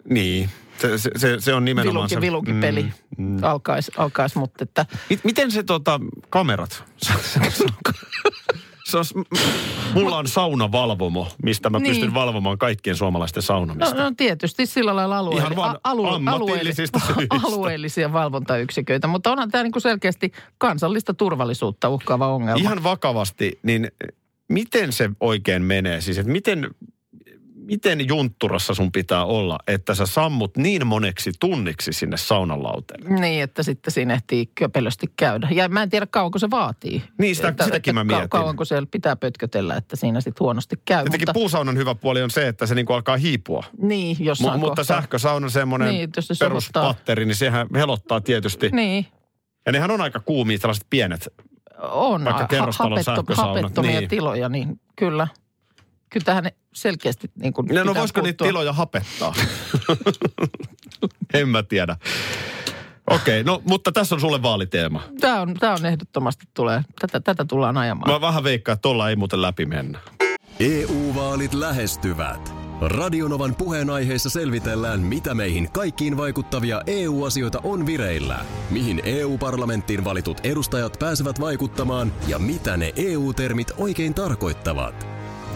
Niin, 0.09 0.49
se, 0.81 0.97
se, 0.97 1.35
se, 1.39 1.53
on 1.53 1.65
nimenomaan 1.65 2.09
Viluki, 2.09 2.13
se... 2.15 2.21
vilukipeli 2.21 2.83
Mm, 3.17 3.25
mm. 3.25 3.37
alkaisi, 3.43 3.91
alkais, 3.97 4.35
mutta 4.35 4.63
että 4.63 4.85
Mit, 5.09 5.23
miten 5.23 5.51
se 5.51 5.63
tota, 5.63 5.99
kamerat? 6.29 6.83
se 8.85 8.97
on, 8.97 9.05
mulla 9.93 10.17
on 10.17 10.27
saunavalvomo, 10.27 11.27
mistä 11.43 11.69
mä 11.69 11.79
Niin. 11.79 11.91
pystyn 11.91 12.13
valvomaan 12.13 12.57
kaikkien 12.57 12.95
suomalaisten 12.95 13.41
no, 13.41 13.45
saunamista. 13.45 13.95
no 14.03 14.11
tietysti 14.17 14.65
sillä 14.65 14.95
lailla 14.95 15.17
alueelli, 15.17 15.41
Ihan 15.41 15.55
vaan 15.55 15.77
ammatillisista 15.83 16.99
syistä. 16.99 17.35
alueellisia 17.45 18.13
valvontayksiköitä, 18.13 19.07
mutta 19.07 19.31
onhan 19.31 19.51
tämä 19.51 19.63
niin 19.63 19.81
selkeästi 19.81 20.31
kansallista 20.57 21.13
turvallisuutta 21.13 21.89
uhkaava 21.89 22.27
ongelma. 22.27 22.59
Ihan 22.61 22.83
vakavasti, 22.83 23.59
niin 23.63 23.91
miten 24.49 24.93
se 24.93 25.09
oikein 25.19 25.61
menee? 25.61 26.01
Siis, 26.01 26.17
että 26.17 26.31
miten, 26.31 26.69
miten 27.67 28.07
juntturassa 28.07 28.73
sun 28.73 28.91
pitää 28.91 29.25
olla, 29.25 29.59
että 29.67 29.95
sä 29.95 30.05
sammut 30.05 30.57
niin 30.57 30.87
moneksi 30.87 31.31
tunniksi 31.39 31.93
sinne 31.93 32.17
saunan 32.17 32.63
lauteelle? 32.63 33.09
Niin, 33.09 33.43
että 33.43 33.63
sitten 33.63 33.93
siinä 33.93 34.13
ehtii 34.13 34.45
köpelösti 34.55 35.07
käydä. 35.17 35.47
Ja 35.51 35.69
mä 35.69 35.83
en 35.83 35.89
tiedä 35.89 36.05
kauanko 36.05 36.39
se 36.39 36.49
vaatii. 36.49 37.03
Niin, 37.19 37.35
sitä- 37.35 37.47
että, 37.47 37.63
sitäkin 37.63 37.95
mä 37.95 38.01
että 38.01 38.13
mietin. 38.13 38.29
Kauanko 38.29 38.65
siellä 38.65 38.87
pitää 38.91 39.15
pötkötellä, 39.15 39.75
että 39.75 39.95
siinä 39.95 40.21
sitten 40.21 40.39
huonosti 40.45 40.75
käy. 40.85 40.99
Jotenkin 40.99 41.19
mutta, 41.21 41.33
puusaunan 41.33 41.77
hyvä 41.77 41.95
puoli 41.95 42.21
on 42.23 42.31
se, 42.31 42.47
että 42.47 42.65
se 42.65 42.75
niinku 42.75 42.93
alkaa 42.93 43.17
hiipua. 43.17 43.63
niin, 43.81 44.17
jossain 44.19 44.59
M- 44.59 44.59
mutta 44.59 44.81
kohtaa. 44.81 44.95
sähkösauna 45.01 45.49
semmoinen 45.49 45.89
Niin, 45.89 46.09
jos 46.15 46.27
se 46.27 46.33
peruspatteri, 46.39 47.25
niin 47.25 47.35
sehän 47.35 47.67
helottaa 47.75 48.21
tietysti. 48.21 48.69
Niin, 48.69 49.05
Ja 49.65 49.71
nehän 49.71 49.91
on 49.91 50.01
aika 50.01 50.19
kuumia, 50.19 50.59
tällaiset 50.59 50.85
pienet. 50.89 51.27
on. 51.91 52.25
Vaikka 52.25 52.47
kerrostalon 52.47 53.03
sähkösaunat, 53.03 53.61
Hapettomia 53.61 53.99
niin. 53.99 54.09
tiloja, 54.09 54.49
niin 54.49 54.79
kyllä. 54.95 55.27
Kyllä 56.09 56.23
tähän 56.23 56.51
selkeästi 56.73 57.31
niin 57.41 57.53
kuin 57.53 57.65
no 57.65 57.81
pitää 57.81 57.95
voisiko 57.95 58.21
niitä 58.21 58.37
puuttua. 58.37 58.47
tiloja 58.47 58.73
hapettaa? 58.73 59.33
en 61.33 61.49
mä 61.49 61.63
tiedä. 61.63 61.97
Okei, 63.07 63.43
no 63.43 63.61
mutta 63.65 63.91
tässä 63.91 64.15
on 64.15 64.21
sulle 64.21 64.41
vaaliteema. 64.41 65.03
Tämä 65.19 65.41
on, 65.41 65.53
tämä 65.53 65.73
on 65.73 65.85
ehdottomasti 65.85 66.45
tulee. 66.53 66.81
Tätä, 66.99 67.19
tätä 67.19 67.45
tullaan 67.45 67.77
ajamaan. 67.77 68.11
Mä 68.11 68.21
vähän 68.21 68.43
veikkaan, 68.43 68.73
että 68.73 68.81
tuolla 68.81 69.09
ei 69.09 69.15
muuten 69.15 69.41
läpi 69.41 69.65
mennä. 69.65 69.99
EU-vaalit 70.59 71.53
lähestyvät. 71.53 72.53
Radionovan 72.81 73.55
puheenaiheessa 73.55 74.29
selvitellään, 74.29 74.99
mitä 74.99 75.33
meihin 75.33 75.71
kaikkiin 75.71 76.17
vaikuttavia 76.17 76.81
EU-asioita 76.87 77.59
on 77.63 77.85
vireillä, 77.85 78.45
mihin 78.69 79.01
EU-parlamenttiin 79.05 80.03
valitut 80.03 80.37
edustajat 80.43 80.97
pääsevät 80.99 81.39
vaikuttamaan 81.39 82.13
ja 82.27 82.39
mitä 82.39 82.77
ne 82.77 82.93
EU-termit 82.95 83.71
oikein 83.77 84.13
tarkoittavat. 84.13 85.16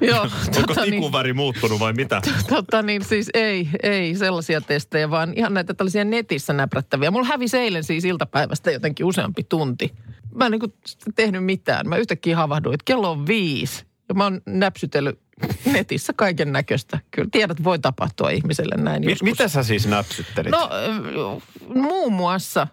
Joo, 0.00 0.20
Onko 0.22 0.36
tota 0.66 0.80
niin, 0.80 0.94
tikun 0.94 1.12
väri 1.12 1.32
muuttunut 1.32 1.80
vai 1.80 1.92
mitä? 1.92 2.20
tota 2.48 2.82
niin, 2.82 3.04
siis 3.04 3.30
ei, 3.34 3.68
ei 3.82 4.14
sellaisia 4.14 4.60
testejä, 4.60 5.10
vaan 5.10 5.32
ihan 5.36 5.54
näitä 5.54 5.74
tällaisia 5.74 6.04
netissä 6.04 6.52
näprättäviä. 6.52 7.10
Mulla 7.10 7.26
hävisi 7.26 7.56
eilen 7.58 7.84
siis 7.84 8.04
iltapäivästä 8.04 8.70
jotenkin 8.70 9.06
useampi 9.06 9.44
tunti. 9.48 9.94
Mä 10.34 10.46
en 10.46 10.52
niin 10.52 10.60
kuin 10.60 10.74
tehnyt 11.14 11.44
mitään. 11.44 11.88
Mä 11.88 11.96
yhtäkkiä 11.96 12.36
havahduin, 12.36 12.74
että 12.74 12.84
kello 12.84 13.10
on 13.10 13.26
viisi. 13.26 13.84
Ja 14.08 14.14
mä 14.14 14.24
oon 14.24 14.40
näpsytellyt 14.46 15.18
netissä 15.72 16.12
kaiken 16.16 16.52
näköistä. 16.52 16.98
Kyllä 17.10 17.28
tiedät, 17.32 17.64
voi 17.64 17.78
tapahtua 17.78 18.30
ihmiselle 18.30 18.74
näin 18.82 19.04
Mi- 19.04 19.12
joskus. 19.12 19.22
mitä 19.30 19.48
sä 19.48 19.62
siis 19.62 19.86
näpsyttelit? 19.86 20.52
No 20.52 20.70
muun 21.74 22.12
muassa 22.12 22.66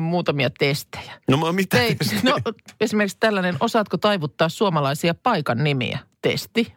muutamia 0.00 0.50
testejä. 0.58 1.12
no 1.30 1.52
mitä 1.52 1.76
Teit, 1.76 1.98
testejä? 1.98 2.22
no, 2.24 2.38
esimerkiksi 2.80 3.16
tällainen, 3.20 3.56
osaatko 3.60 3.96
taivuttaa 3.98 4.48
suomalaisia 4.48 5.14
paikan 5.14 5.64
nimiä? 5.64 5.98
Testi. 6.22 6.72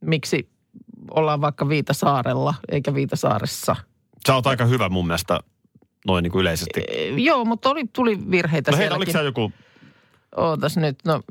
Miksi 0.00 0.48
ollaan 1.10 1.40
vaikka 1.40 1.68
Viitasaarella 1.68 2.54
eikä 2.70 2.94
Viitasaaressa? 2.94 3.76
Sä 4.26 4.34
oot 4.34 4.46
aika 4.46 4.64
hyvä 4.64 4.88
mun 4.88 5.06
mielestä 5.06 5.40
noin 6.06 6.22
niin 6.22 6.32
kuin 6.32 6.40
yleisesti. 6.40 6.84
E, 6.88 7.08
joo, 7.08 7.44
mutta 7.44 7.70
oli, 7.70 7.84
tuli 7.92 8.30
virheitä 8.30 8.70
No 8.70 8.76
hei, 8.76 8.82
sielläkin. 8.84 8.98
oliko 8.98 9.12
sä 9.12 9.22
joku, 9.22 9.52
Ootas 10.36 10.76
nyt, 10.76 10.98
no, 11.06 11.22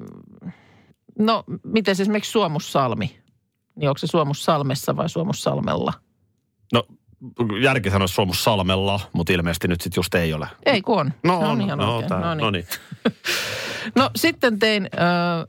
no 1.19 1.43
miten 1.63 1.91
esimerkiksi 1.91 2.31
Suomussalmi? 2.31 3.19
Niin 3.75 3.89
onko 3.89 3.97
se 3.97 4.07
Suomussalmessa 4.07 4.97
vai 4.97 5.09
Suomussalmella? 5.09 5.93
no 6.73 6.83
järki 7.61 7.89
sanoisi 7.89 8.13
Suomus 8.13 8.43
Salmella, 8.43 8.99
mutta 9.13 9.33
ilmeisesti 9.33 9.67
nyt 9.67 9.81
sitten 9.81 9.97
just 9.99 10.15
ei 10.15 10.33
ole. 10.33 10.47
Ei 10.65 10.81
kun 10.81 10.99
on. 10.99 11.13
No 11.23 11.39
Se 11.39 11.45
on, 11.45 11.61
ihan 11.61 11.77
no, 11.77 11.95
oikein. 11.95 12.09
tää, 12.09 12.19
no, 12.19 12.33
niin. 12.35 12.41
no 12.43 12.51
niin. 12.51 12.65
No 13.95 14.09
sitten 14.15 14.59
tein 14.59 14.83
ö, 14.93 14.97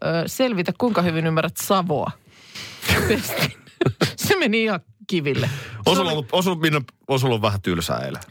ö, 0.09 0.23
selvitä, 0.27 0.73
kuinka 0.79 1.03
hyvin 1.03 1.27
ymmärrät 1.27 1.57
Savoa. 1.57 2.11
Se 4.17 4.37
meni 4.39 4.63
ihan 4.63 4.81
kiville. 5.07 5.51
On 5.87 5.97
sulla 5.97 6.11
oli- 6.11 6.17
ollut, 6.33 6.33
on 6.49 6.61
Minna, 6.61 6.81
on 7.09 7.21
sulla 7.21 7.33
ollut 7.33 7.43
vähän 7.43 7.61
tylsää 7.63 7.99
eilen? 7.99 8.23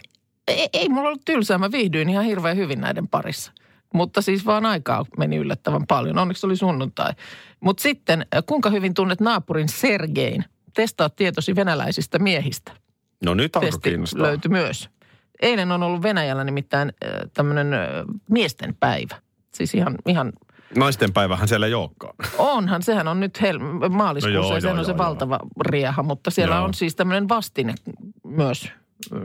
ei, 0.48 0.70
ei 0.74 0.90
mulla 0.90 1.08
ollut 1.08 1.26
tylsää. 1.26 1.58
Mä 1.58 1.72
viihdyin 1.72 2.10
ihan 2.10 2.26
hirveän 2.26 2.58
hyvin 2.58 2.82
näiden 2.82 3.08
parissa. 3.08 3.52
Mutta 3.94 4.22
siis 4.22 4.46
vaan 4.46 4.66
aikaa 4.66 5.06
meni 5.18 5.36
yllättävän 5.36 5.88
paljon. 5.88 6.18
Onneksi 6.18 6.46
oli 6.46 6.56
sunnuntai. 6.56 7.12
Mutta 7.60 7.82
sitten, 7.84 8.26
kuinka 8.46 8.70
hyvin 8.70 8.94
tunnet 8.94 9.22
naapurin 9.22 9.70
Sergein? 9.70 10.46
Testaa 10.74 11.10
tietosi 11.10 11.56
venäläisistä 11.56 12.20
miehistä. 12.20 12.72
No 13.24 13.34
nyt 13.34 13.56
alkoi 13.56 13.80
kiinnostaa. 13.84 14.22
löytyi 14.22 14.52
myös. 14.52 14.90
Eilen 15.42 15.72
on 15.72 15.84
ollut 15.84 16.04
Venäjällä 16.04 16.44
nimittäin 16.44 16.94
tämmöinen 17.34 17.68
miesten 18.30 18.76
päivä. 18.80 19.16
Siis 19.54 19.74
ihan, 19.74 19.96
ihan 20.08 20.34
Naisten 20.78 21.14
päivähän 21.14 21.48
siellä 21.48 21.68
ei 21.68 21.74
olekaan. 21.74 22.16
onhan, 22.38 22.84
sehän 22.84 23.08
on 23.08 23.20
nyt 23.20 23.42
hel- 23.42 23.90
maaliskuussa 23.90 24.40
No 24.40 24.46
joo, 24.46 24.56
ja 24.56 24.62
sehän 24.62 24.76
joo, 24.76 24.80
on 24.80 24.86
se 24.86 24.92
joo, 24.92 24.98
valtava 24.98 25.40
rieha, 25.62 26.04
mutta 26.04 26.32
siellä 26.32 26.56
Joo. 26.56 26.66
on 26.66 26.74
siis 26.74 26.96
tämmöinen 26.96 27.30
vastine 27.30 27.76
myös 28.24 28.72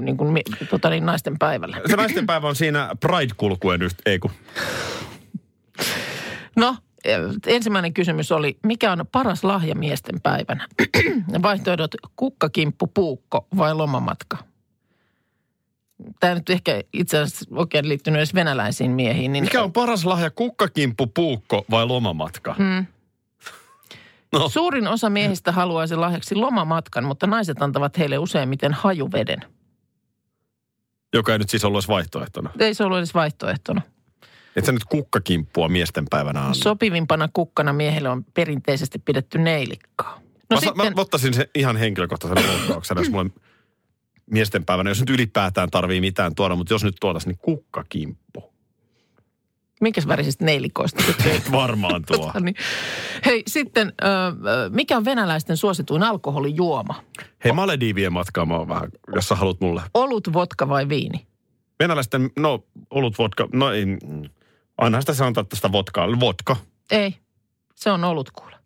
niin 0.00 0.16
kuin, 0.16 0.42
tota 0.70 0.90
niin, 0.90 1.06
naisten 1.06 1.38
päivällä. 1.38 1.76
Se 1.86 1.96
naisten 1.96 2.26
päivä 2.26 2.48
on 2.48 2.56
siinä 2.56 2.88
Pride-kulkuen 3.00 3.80
ei 4.06 4.18
kun. 4.18 4.30
No, 6.56 6.76
ensimmäinen 7.46 7.94
kysymys 7.94 8.32
oli, 8.32 8.58
mikä 8.66 8.92
on 8.92 9.06
paras 9.12 9.44
lahja 9.44 9.74
miesten 9.74 10.20
päivänä? 10.20 10.68
Vaihtoehdot 11.42 11.94
kukkakimppu, 12.16 12.86
puukko 12.86 13.46
vai 13.56 13.74
lomamatka? 13.74 14.38
Tämä 16.20 16.34
nyt 16.34 16.50
ehkä 16.50 16.82
itse 16.92 17.18
asiassa 17.18 17.50
oikein 17.54 17.88
liittynyt 17.88 18.18
edes 18.18 18.34
venäläisiin 18.34 18.90
miehiin. 18.90 19.32
Niin 19.32 19.44
Mikä 19.44 19.62
on 19.62 19.72
paras 19.72 20.04
lahja, 20.04 20.30
kukkakimppu, 20.30 21.06
puukko 21.06 21.64
vai 21.70 21.86
lomamatka? 21.86 22.54
Hmm. 22.54 22.86
No. 24.32 24.48
Suurin 24.48 24.88
osa 24.88 25.10
miehistä 25.10 25.52
haluaisi 25.52 25.96
lahjaksi 25.96 26.34
lomamatkan, 26.34 27.04
mutta 27.04 27.26
naiset 27.26 27.62
antavat 27.62 27.98
heille 27.98 28.18
useimmiten 28.18 28.74
hajuveden. 28.74 29.40
Joka 31.14 31.32
ei 31.32 31.38
nyt 31.38 31.50
siis 31.50 31.64
ollut 31.64 31.78
edes 31.78 31.88
vaihtoehtona. 31.88 32.50
Ei 32.58 32.74
se 32.74 32.84
ollut 32.84 32.98
edes 32.98 33.14
vaihtoehtona. 33.14 33.82
Et 34.56 34.64
sä 34.64 34.72
nyt 34.72 34.84
kukkakimppua 34.84 35.68
miesten 35.68 36.04
päivänä 36.10 36.40
anna. 36.40 36.54
Sopivimpana 36.54 37.28
kukkana 37.32 37.72
miehelle 37.72 38.08
on 38.08 38.24
perinteisesti 38.34 38.98
pidetty 38.98 39.38
neilikkaa. 39.38 40.20
No 40.50 40.56
mä, 40.56 40.60
sitten, 40.60 40.94
mä 40.94 41.00
ottaisin 41.00 41.34
se 41.34 41.50
ihan 41.54 41.76
henkilökohtaisen 41.76 42.50
loukkauksena, 42.50 43.00
jos 43.00 43.10
mulle 43.10 43.30
miesten 44.30 44.64
päivänä, 44.64 44.90
jos 44.90 45.00
nyt 45.00 45.10
ylipäätään 45.10 45.70
tarvii 45.70 46.00
mitään 46.00 46.34
tuoda, 46.34 46.56
mutta 46.56 46.74
jos 46.74 46.84
nyt 46.84 46.96
tuotaisiin, 47.00 47.30
niin 47.30 47.38
kukkakimppu. 47.42 48.50
Minkäs 49.80 50.08
värisistä 50.08 50.44
neilikoista? 50.44 51.04
Varmaan 51.52 52.04
tuo. 52.06 52.26
Tota 52.26 52.40
niin. 52.40 52.54
Hei, 53.26 53.42
sitten 53.46 53.92
mikä 54.70 54.96
on 54.96 55.04
venäläisten 55.04 55.56
suosituin 55.56 56.02
alkoholijuoma? 56.02 57.02
Hei, 57.44 57.52
Malediivien 57.52 58.12
matkaa 58.12 58.46
mä 58.46 58.56
oon 58.56 58.68
vähän, 58.68 58.88
jos 59.14 59.28
sä 59.28 59.34
haluat 59.34 59.60
mulle. 59.60 59.82
Olut, 59.94 60.32
vodka 60.32 60.68
vai 60.68 60.88
viini? 60.88 61.26
Venäläisten, 61.80 62.30
no, 62.38 62.64
olut 62.90 63.18
vodka, 63.18 63.48
no 63.52 63.72
ei, 63.72 63.86
ainahan 64.80 65.02
sitä 65.02 65.14
sanotaan 65.14 65.46
tästä 65.46 65.72
vodkaa. 65.72 66.20
Vodka. 66.20 66.56
Ei, 66.90 67.16
se 67.74 67.90
on 67.90 68.04
olut 68.04 68.30
kuule. 68.30 68.56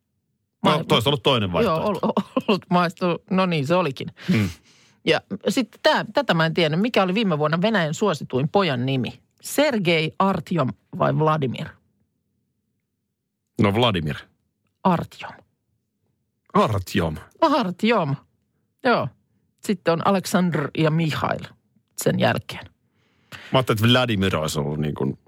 No, 0.65 0.79
Ma- 0.79 0.85
toista 0.85 1.11
ollut 1.11 1.23
toinen 1.23 1.53
vaihtoehto. 1.53 1.83
Joo, 1.83 1.91
ol- 1.91 2.23
olut 2.49 2.65
maistuu, 2.71 3.19
no 3.31 3.47
niin 3.47 3.67
se 3.67 3.75
olikin. 3.75 4.09
Hmm. 4.33 4.51
Ja 5.05 5.21
sitten 5.49 5.81
tää, 5.83 6.05
tätä 6.15 6.35
mä 6.35 6.47
en 6.47 6.55
tiennyt, 6.55 6.81
mikä 6.81 7.03
oli 7.03 7.15
viime 7.15 7.39
vuonna 7.39 7.63
Venäjän 7.63 7.95
suosituin 7.95 8.49
pojan 8.49 8.87
nimi? 8.87 9.21
Sergei 9.43 10.13
Artyom 10.19 10.69
vai 10.99 11.19
Vladimir? 11.19 11.69
No 13.61 13.75
Vladimir. 13.75 14.17
Artyom. 14.85 15.33
Artyom. 16.55 17.17
Artyom. 17.41 18.17
Joo. 18.85 19.09
Sitten 19.65 19.93
on 19.93 20.07
Aleksandr 20.07 20.69
ja 20.79 20.91
Mihail 20.91 21.45
sen 22.03 22.19
jälkeen. 22.21 22.65
Mä 23.53 23.59
ajattelin, 23.59 23.79
että 23.79 23.93
Vladimir 23.93 24.37
olisi 24.37 24.59
ollut 24.59 24.79
niin 24.79 24.95
kuin 24.95 25.19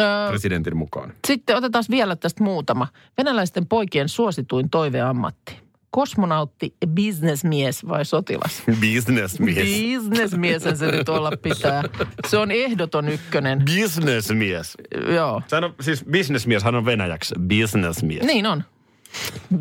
Öö, 0.00 0.28
presidentin 0.28 0.76
mukaan. 0.76 1.12
sitten 1.26 1.56
otetaan 1.56 1.84
vielä 1.90 2.16
tästä 2.16 2.44
muutama. 2.44 2.88
Venäläisten 3.18 3.66
poikien 3.66 4.08
suosituin 4.08 4.70
toiveammatti. 4.70 5.64
Kosmonautti, 5.90 6.74
bisnesmies 6.88 7.88
vai 7.88 8.04
sotilas? 8.04 8.62
Businessmies. 8.94 9.56
Bisnesmies 9.56 10.62
se 10.74 10.86
nyt 10.92 11.08
olla 11.08 11.32
pitää. 11.42 11.82
Se 12.28 12.36
on 12.36 12.50
ehdoton 12.50 13.08
ykkönen. 13.08 13.62
Businessmies. 13.64 14.76
Joo. 15.14 15.42
On, 15.52 15.74
siis 15.80 16.04
businessmies, 16.10 16.62
hän 16.64 16.74
on 16.74 16.84
venäjäksi. 16.84 17.34
Businessmies. 17.48 18.22
Niin 18.22 18.46
on. 18.46 18.64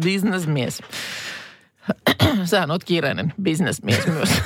Businessmies. 0.04 0.82
Sähän 2.46 2.72
oot 2.72 2.84
kiireinen 2.84 3.34
bisnesmies 3.42 4.08
myös. 4.08 4.30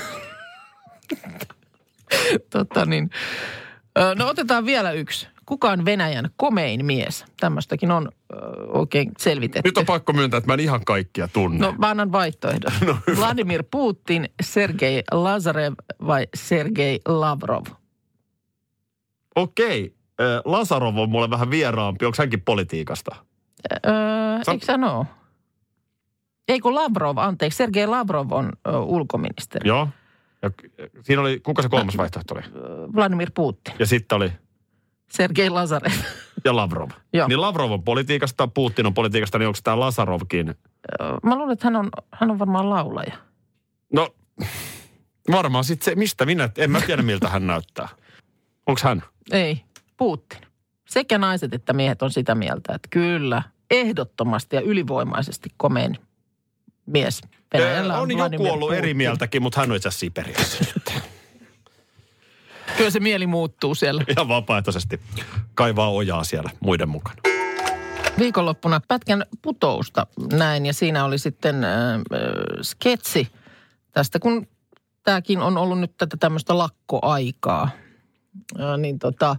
tota 2.49 2.85
niin. 2.85 3.09
No 4.15 4.27
otetaan 4.27 4.65
vielä 4.65 4.91
yksi. 4.91 5.27
Kuka 5.47 5.71
on 5.71 5.85
Venäjän 5.85 6.29
komein 6.35 6.85
mies? 6.85 7.25
Tämmöistäkin 7.39 7.91
on 7.91 8.09
ö, 8.33 8.35
oikein 8.67 9.11
selvitetty. 9.17 9.69
Nyt 9.69 9.77
on 9.77 9.85
pakko 9.85 10.13
myöntää, 10.13 10.37
että 10.37 10.47
mä 10.47 10.53
en 10.53 10.59
ihan 10.59 10.85
kaikkia 10.85 11.27
tunne. 11.27 11.57
No 11.59 11.75
mä 11.77 11.89
annan 11.89 12.11
vaihtoehdon. 12.11 12.71
No, 12.87 12.97
Vladimir 13.19 13.63
Putin, 13.71 14.29
Sergei 14.41 15.03
Lazarev 15.11 15.73
vai 16.07 16.27
Sergei 16.35 16.99
Lavrov? 17.05 17.65
Okei. 19.35 19.95
Äh, 20.21 20.41
Lasarov 20.45 20.97
on 20.97 21.09
mulle 21.09 21.29
vähän 21.29 21.51
vieraampi. 21.51 22.05
Onko 22.05 22.15
hänkin 22.19 22.41
politiikasta? 22.41 23.15
Öö, 23.71 23.91
Sä- 24.45 24.51
eikö 24.51 24.65
sä 24.65 24.79
oo? 24.93 25.05
Ei 26.47 26.59
kun 26.59 26.75
Lavrov, 26.75 27.17
anteeksi. 27.17 27.57
Sergei 27.57 27.87
Lavrov 27.87 28.31
on 28.31 28.51
ö, 28.67 28.79
ulkoministeri. 28.79 29.67
Joo. 29.67 29.87
Ja 30.41 30.51
siinä 31.03 31.21
oli, 31.21 31.39
kuka 31.39 31.61
se 31.61 31.69
kolmas 31.69 31.97
vaihtoehto 31.97 32.33
oli? 32.33 32.43
Vladimir 32.95 33.31
Putin. 33.35 33.73
Ja 33.79 33.85
sitten 33.85 34.15
oli, 34.15 34.31
Sergei 35.09 35.49
Lazarev. 35.49 35.91
ja 36.45 36.55
Lavrov. 36.55 36.89
Joo. 37.13 37.27
Niin 37.27 37.41
Lavrov 37.41 37.71
on 37.71 37.83
politiikasta, 37.83 38.47
Putin 38.47 38.85
on 38.85 38.93
politiikasta, 38.93 39.39
niin 39.39 39.47
onko 39.47 39.59
tämä 39.63 39.79
Lasarovkin? 39.79 40.49
Ö, 40.49 40.55
Mä 41.23 41.35
luulen, 41.35 41.53
että 41.53 41.67
hän 41.67 41.75
on, 41.75 41.89
hän 42.13 42.31
on 42.31 42.39
varmaan 42.39 42.69
laulaja. 42.69 43.13
No, 43.93 44.15
varmaan 45.31 45.63
sitten 45.63 45.85
se, 45.85 45.95
mistä 45.95 46.25
minä, 46.25 46.49
en 46.57 46.71
mä 46.71 46.81
tiedä 46.81 47.01
miltä 47.01 47.29
hän 47.29 47.47
näyttää. 47.47 47.87
Onko 48.67 48.81
hän? 48.83 49.03
Ei, 49.31 49.61
Putin. 49.97 50.39
Sekä 50.89 51.17
naiset 51.17 51.53
että 51.53 51.73
miehet 51.73 52.01
on 52.01 52.11
sitä 52.11 52.35
mieltä, 52.35 52.73
että 52.75 52.87
kyllä, 52.89 53.43
ehdottomasti 53.71 54.55
ja 54.55 54.61
ylivoimaisesti 54.61 55.49
komein 55.57 55.97
mies. 56.85 57.21
Venäjällä 57.53 57.99
on 57.99 58.09
Vladimir 58.09 58.33
joku 58.33 58.53
ollut 58.53 58.67
Putin. 58.67 58.77
eri 58.77 58.93
mieltäkin, 58.93 59.41
mutta 59.41 59.59
hän 59.59 59.71
on 59.71 59.75
itse 59.77 59.87
asiassa 59.87 59.99
Siperiassa. 59.99 60.65
Kyllä 62.77 62.89
se 62.89 62.99
mieli 62.99 63.27
muuttuu 63.27 63.75
siellä. 63.75 64.03
Ihan 64.07 64.27
vapaaehtoisesti 64.27 64.99
kaivaa 65.53 65.89
ojaa 65.89 66.23
siellä 66.23 66.49
muiden 66.59 66.89
mukana. 66.89 67.21
Viikonloppuna 68.19 68.81
pätkän 68.87 69.23
putousta 69.41 70.07
näin 70.33 70.65
ja 70.65 70.73
siinä 70.73 71.05
oli 71.05 71.17
sitten 71.17 71.63
äh, 71.63 71.93
äh, 71.93 71.99
sketsi 72.61 73.27
tästä, 73.91 74.19
kun 74.19 74.47
tämäkin 75.03 75.39
on 75.39 75.57
ollut 75.57 75.79
nyt 75.79 75.97
tätä 75.97 76.17
tämmöistä 76.17 76.57
lakkoaikaa. 76.57 77.69
Äh, 78.59 78.77
niin 78.77 78.99
tota, 78.99 79.35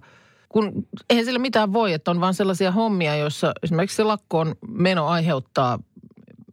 kun 0.48 0.87
eihän 1.11 1.24
sillä 1.24 1.38
mitään 1.38 1.72
voi, 1.72 1.92
että 1.92 2.11
on 2.11 2.20
vaan 2.20 2.35
sellaisia 2.35 2.72
hommia, 2.72 3.16
joissa 3.16 3.53
esimerkiksi 3.62 3.96
se 3.96 4.05
lakkoon 4.05 4.55
meno 4.68 5.07
aiheuttaa 5.07 5.79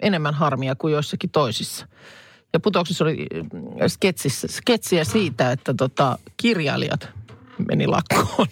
enemmän 0.02 0.34
harmia 0.34 0.76
kuin 0.76 0.94
joissakin 0.94 1.30
toisissa. 1.30 1.88
Ja 2.56 2.60
putouksessa 2.60 3.04
oli 3.04 3.28
äh, 3.36 3.88
sketsissä, 3.88 4.48
sketsiä 4.48 5.04
siitä, 5.04 5.52
että 5.52 5.74
tota, 5.74 6.20
kirjailijat 6.38 7.10
meni 7.68 7.88
lakkoon. 7.88 8.48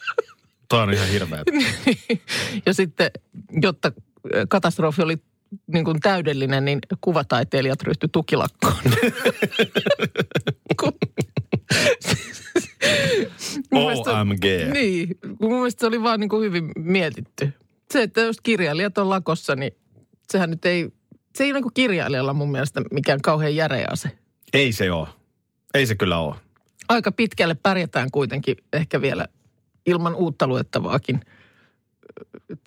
Tämä 0.68 0.82
on 0.82 0.92
ihan 0.92 1.08
hirveä. 1.08 1.42
ja 2.66 2.74
sitten, 2.74 3.10
jotta 3.62 3.92
katastrofi 4.48 5.02
oli 5.02 5.16
niin 5.66 5.84
kuin 5.84 6.00
täydellinen, 6.00 6.64
niin 6.64 6.78
kuvataiteilijat 7.00 7.82
ryhtyi 7.82 8.08
tukilakkoon. 8.12 8.74
OMG. 13.72 14.44
Niin, 14.72 15.18
mun 15.40 15.52
mielestä 15.52 15.80
se 15.80 15.86
oli 15.86 16.02
vaan 16.02 16.20
niin 16.20 16.30
kuin 16.30 16.42
hyvin 16.42 16.72
mietitty. 16.76 17.52
Se, 17.92 18.02
että 18.02 18.20
jos 18.20 18.40
kirjailijat 18.42 18.98
on 18.98 19.10
lakossa, 19.10 19.56
niin 19.56 19.72
sehän 20.32 20.50
nyt 20.50 20.64
ei, 20.64 20.88
se 21.38 21.44
ei 21.44 21.52
ole 21.52 21.60
niin 21.60 21.74
kirjailijalla 21.74 22.32
mun 22.32 22.52
mielestä 22.52 22.82
mikään 22.92 23.20
kauhean 23.22 23.56
järeä 23.56 23.86
ase. 23.90 24.10
Ei 24.52 24.72
se 24.72 24.92
ole. 24.92 25.08
Ei 25.74 25.86
se 25.86 25.94
kyllä 25.94 26.18
ole. 26.18 26.34
Aika 26.88 27.12
pitkälle 27.12 27.54
pärjätään 27.54 28.10
kuitenkin 28.10 28.56
ehkä 28.72 29.00
vielä 29.00 29.26
ilman 29.86 30.14
uutta 30.14 30.46
luettavaakin. 30.46 31.20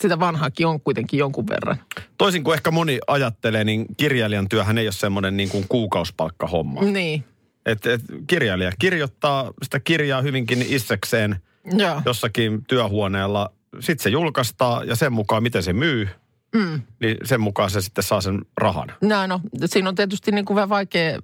Sitä 0.01 0.19
vanhaakin 0.19 0.67
on 0.67 0.81
kuitenkin 0.81 1.17
jonkun 1.17 1.47
verran. 1.47 1.77
Toisin 2.17 2.43
kuin 2.43 2.53
ehkä 2.53 2.71
moni 2.71 2.99
ajattelee, 3.07 3.63
niin 3.63 3.85
kirjailijan 3.97 4.49
työhän 4.49 4.77
ei 4.77 4.85
ole 4.85 4.91
semmoinen 4.91 5.37
niin 5.37 5.49
kuin 5.49 5.65
kuukausipalkkahomma. 5.69 6.81
Niin, 6.81 7.23
Et, 7.65 7.85
et 7.85 8.01
kirjailija 8.27 8.71
kirjoittaa 8.79 9.51
sitä 9.63 9.79
kirjaa 9.79 10.21
hyvinkin 10.21 10.65
itsekseen 10.69 11.35
joo. 11.77 12.01
jossakin 12.05 12.65
työhuoneella. 12.65 13.51
Sitten 13.79 14.03
se 14.03 14.09
julkaistaan 14.09 14.87
ja 14.87 14.95
sen 14.95 15.13
mukaan, 15.13 15.43
miten 15.43 15.63
se 15.63 15.73
myy, 15.73 16.09
Mm. 16.55 16.81
niin 16.99 17.17
sen 17.23 17.41
mukaan 17.41 17.69
se 17.69 17.81
sitten 17.81 18.03
saa 18.03 18.21
sen 18.21 18.41
rahan. 18.57 18.91
No, 19.01 19.27
no, 19.27 19.39
siinä 19.65 19.89
on 19.89 19.95
tietysti 19.95 20.31
niin 20.31 20.45
kuin 20.45 20.55
vähän 20.55 20.69
vaikea 20.69 21.19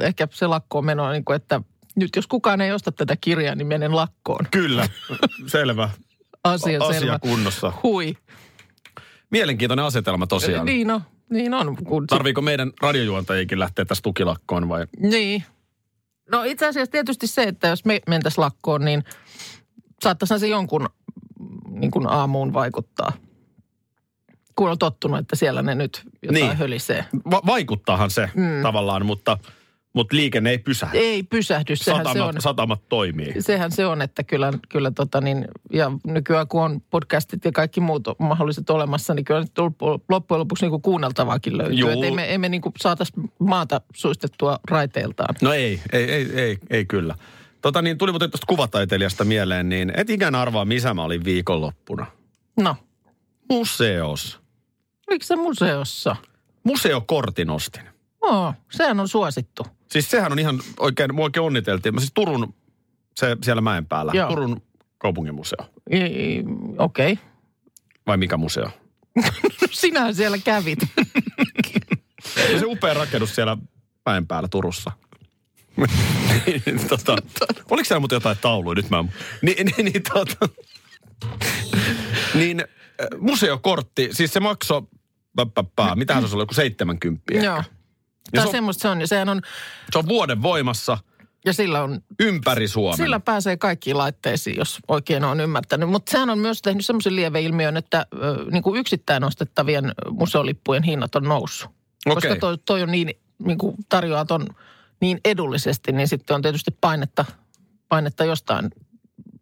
ehkä 0.00 0.28
se 0.30 0.46
lakkoon 0.46 0.84
meno, 0.84 1.12
niin 1.12 1.24
kuin, 1.24 1.36
että 1.36 1.60
nyt 1.96 2.16
jos 2.16 2.26
kukaan 2.26 2.60
ei 2.60 2.72
osta 2.72 2.92
tätä 2.92 3.16
kirjaa, 3.20 3.54
niin 3.54 3.66
menen 3.66 3.96
lakkoon. 3.96 4.46
Kyllä, 4.50 4.88
selvä. 5.46 5.90
Asia, 6.44 6.84
Asia 6.84 7.00
selvä. 7.00 7.18
kunnossa. 7.18 7.72
Hui. 7.82 8.16
Mielenkiintoinen 9.30 9.84
asetelma 9.84 10.26
tosiaan. 10.26 10.66
Niin 10.66 10.90
on, 10.90 11.00
niin 11.30 11.54
on. 11.54 11.76
Kun 11.76 12.06
Tarviiko 12.06 12.42
meidän 12.42 12.72
radiojuontajikin 12.82 13.58
lähteä 13.58 13.84
tästä 13.84 14.02
tukilakkoon 14.02 14.68
vai? 14.68 14.86
Niin. 14.98 15.44
No 16.30 16.42
itse 16.42 16.66
asiassa 16.66 16.92
tietysti 16.92 17.26
se, 17.26 17.42
että 17.42 17.68
jos 17.68 17.84
me 17.84 18.00
mentäisiin 18.08 18.42
lakkoon, 18.42 18.84
niin 18.84 19.04
saattaisihan 20.02 20.40
se 20.40 20.48
jonkun 20.48 20.88
niin 21.68 21.90
kuin 21.90 22.06
aamuun 22.06 22.52
vaikuttaa. 22.52 23.12
Kun 24.60 24.70
on 24.70 24.78
tottunut, 24.78 25.18
että 25.18 25.36
siellä 25.36 25.62
ne 25.62 25.74
nyt 25.74 26.02
jotain 26.22 26.44
Niin. 26.44 26.56
hölisee. 26.56 27.04
Va- 27.30 27.42
vaikuttaahan 27.46 28.10
se 28.10 28.30
mm. 28.34 28.62
tavallaan, 28.62 29.06
mutta, 29.06 29.38
mutta 29.92 30.16
liikenne 30.16 30.50
ei 30.50 30.58
pysähdy. 30.58 30.98
Ei 30.98 31.22
pysähdy, 31.22 31.76
sehän 31.76 32.04
se 32.04 32.10
on. 32.10 32.16
Satamat, 32.16 32.36
satamat 32.42 32.88
toimii. 32.88 33.34
Sehän 33.38 33.72
se 33.72 33.86
on, 33.86 34.02
että 34.02 34.24
kyllä, 34.24 34.52
kyllä 34.68 34.90
tota 34.90 35.20
niin, 35.20 35.48
ja 35.72 35.92
nykyään 36.06 36.48
kun 36.48 36.62
on 36.62 36.80
podcastit 36.90 37.44
ja 37.44 37.52
kaikki 37.52 37.80
muut 37.80 38.02
mahdolliset 38.18 38.70
olemassa, 38.70 39.14
niin 39.14 39.24
kyllä 39.24 39.40
nyt 39.40 39.58
loppu- 39.58 40.04
loppujen 40.08 40.40
lopuksi 40.40 40.64
niin 40.64 40.70
kuin 40.70 40.82
kuunneltavaakin 40.82 41.58
löytyy. 41.58 41.76
Juu. 41.76 41.90
Että 41.90 42.04
ei 42.04 42.10
me, 42.12 42.24
ei 42.24 42.38
me 42.38 42.48
niin 42.48 42.62
saataisi 42.80 43.12
maata 43.38 43.80
suistettua 43.94 44.58
raiteiltaan. 44.70 45.34
No 45.42 45.52
ei, 45.52 45.80
ei, 45.92 46.12
ei, 46.12 46.30
ei, 46.34 46.58
ei 46.70 46.84
kyllä. 46.84 47.14
Tota 47.62 47.82
niin, 47.82 47.98
tuli 47.98 48.12
muuten 48.12 48.30
tuosta 48.30 48.46
kuvataiteilijasta 48.46 49.24
mieleen, 49.24 49.68
niin 49.68 49.92
et 49.96 50.10
ikään 50.10 50.34
arvaa, 50.34 50.64
missä 50.64 50.94
mä 50.94 51.04
olin 51.04 51.24
viikonloppuna. 51.24 52.06
No, 52.60 52.76
Museos. 53.50 54.39
Oliko 55.10 55.24
se 55.24 55.36
museossa? 55.36 56.16
Museokortin 56.64 57.50
ostin. 57.50 57.82
Oo, 58.20 58.54
sehän 58.70 59.00
on 59.00 59.08
suosittu. 59.08 59.66
Siis 59.90 60.10
sehän 60.10 60.32
on 60.32 60.38
ihan 60.38 60.60
oikein, 60.80 61.14
mua 61.14 61.24
oikein 61.24 61.44
onniteltiin. 61.44 61.94
Mä 61.94 62.00
siis 62.00 62.12
Turun, 62.14 62.54
se 63.16 63.36
siellä 63.42 63.62
mäen 63.62 63.86
päällä. 63.86 64.12
Joo. 64.14 64.28
Turun 64.28 64.62
kaupunginmuseo. 64.98 65.58
I- 65.92 65.96
i- 65.98 66.44
Okei. 66.78 67.12
Okay. 67.12 67.24
Vai 68.06 68.16
mikä 68.16 68.36
museo? 68.36 68.70
Sinähän 69.70 70.14
siellä 70.14 70.38
kävit. 70.38 70.78
Se 72.58 72.64
upea 72.64 72.94
rakennus 72.94 73.34
siellä 73.34 73.56
mäen 74.06 74.26
päällä 74.26 74.48
Turussa. 74.48 74.92
Tota, 76.88 77.16
oliko 77.70 77.84
siellä 77.84 78.00
muuten 78.00 78.16
jotain 78.16 78.36
tauluja? 78.40 78.74
Nyt 78.74 78.90
mä... 78.90 79.04
Niin, 79.42 79.66
niin, 79.66 79.84
niin 79.84 80.02
tota, 80.14 80.48
Niin 82.34 82.60
äh, 82.60 82.66
museokortti, 83.20 84.08
siis 84.12 84.32
se 84.32 84.40
maksoi, 84.40 84.82
päppäpää, 85.36 85.96
mitähän 85.96 86.22
se 86.22 86.24
olisi 86.24 86.34
ollut, 86.34 86.42
joku 86.42 86.54
70 86.54 87.22
ehkä. 87.32 87.44
Joo. 87.46 87.62
Tai 88.32 88.42
se 88.42 88.46
on- 88.46 88.52
semmoista 88.52 88.82
se 88.82 88.88
on. 88.88 89.08
Sehän 89.08 89.28
on, 89.28 89.40
Se 89.92 89.98
on 89.98 90.08
vuoden 90.08 90.42
voimassa 90.42 90.98
ja 91.46 91.52
sillä 91.52 91.82
on 91.82 92.00
ympäri 92.20 92.68
Suomen. 92.68 92.96
Sillä 92.96 93.20
pääsee 93.20 93.56
kaikkiin 93.56 93.98
laitteisiin, 93.98 94.56
jos 94.58 94.78
oikein 94.88 95.24
on 95.24 95.40
ymmärtänyt. 95.40 95.88
Mutta 95.88 96.10
sehän 96.10 96.30
on 96.30 96.38
myös 96.38 96.62
tehnyt 96.62 96.86
semmoisen 96.86 97.16
lieveilmiön, 97.16 97.76
että 97.76 98.06
ö, 98.14 98.44
niin 98.50 98.62
kuin 98.62 98.80
yksittäin 98.80 99.24
ostettavien 99.24 99.92
museolippujen 100.10 100.82
hinnat 100.82 101.14
on 101.16 101.24
noussut. 101.24 101.70
Koska 102.04 102.28
Okei. 102.28 102.38
toi, 102.40 102.58
toi 102.58 102.82
on 102.82 102.90
niin, 102.90 103.10
niin 103.38 103.58
kuin 103.58 103.76
tarjoaa 103.88 104.24
ton 104.24 104.46
niin 105.00 105.20
edullisesti, 105.24 105.92
niin 105.92 106.08
sitten 106.08 106.34
on 106.34 106.42
tietysti 106.42 106.70
painetta, 106.80 107.24
painetta 107.88 108.24
jostain 108.24 108.70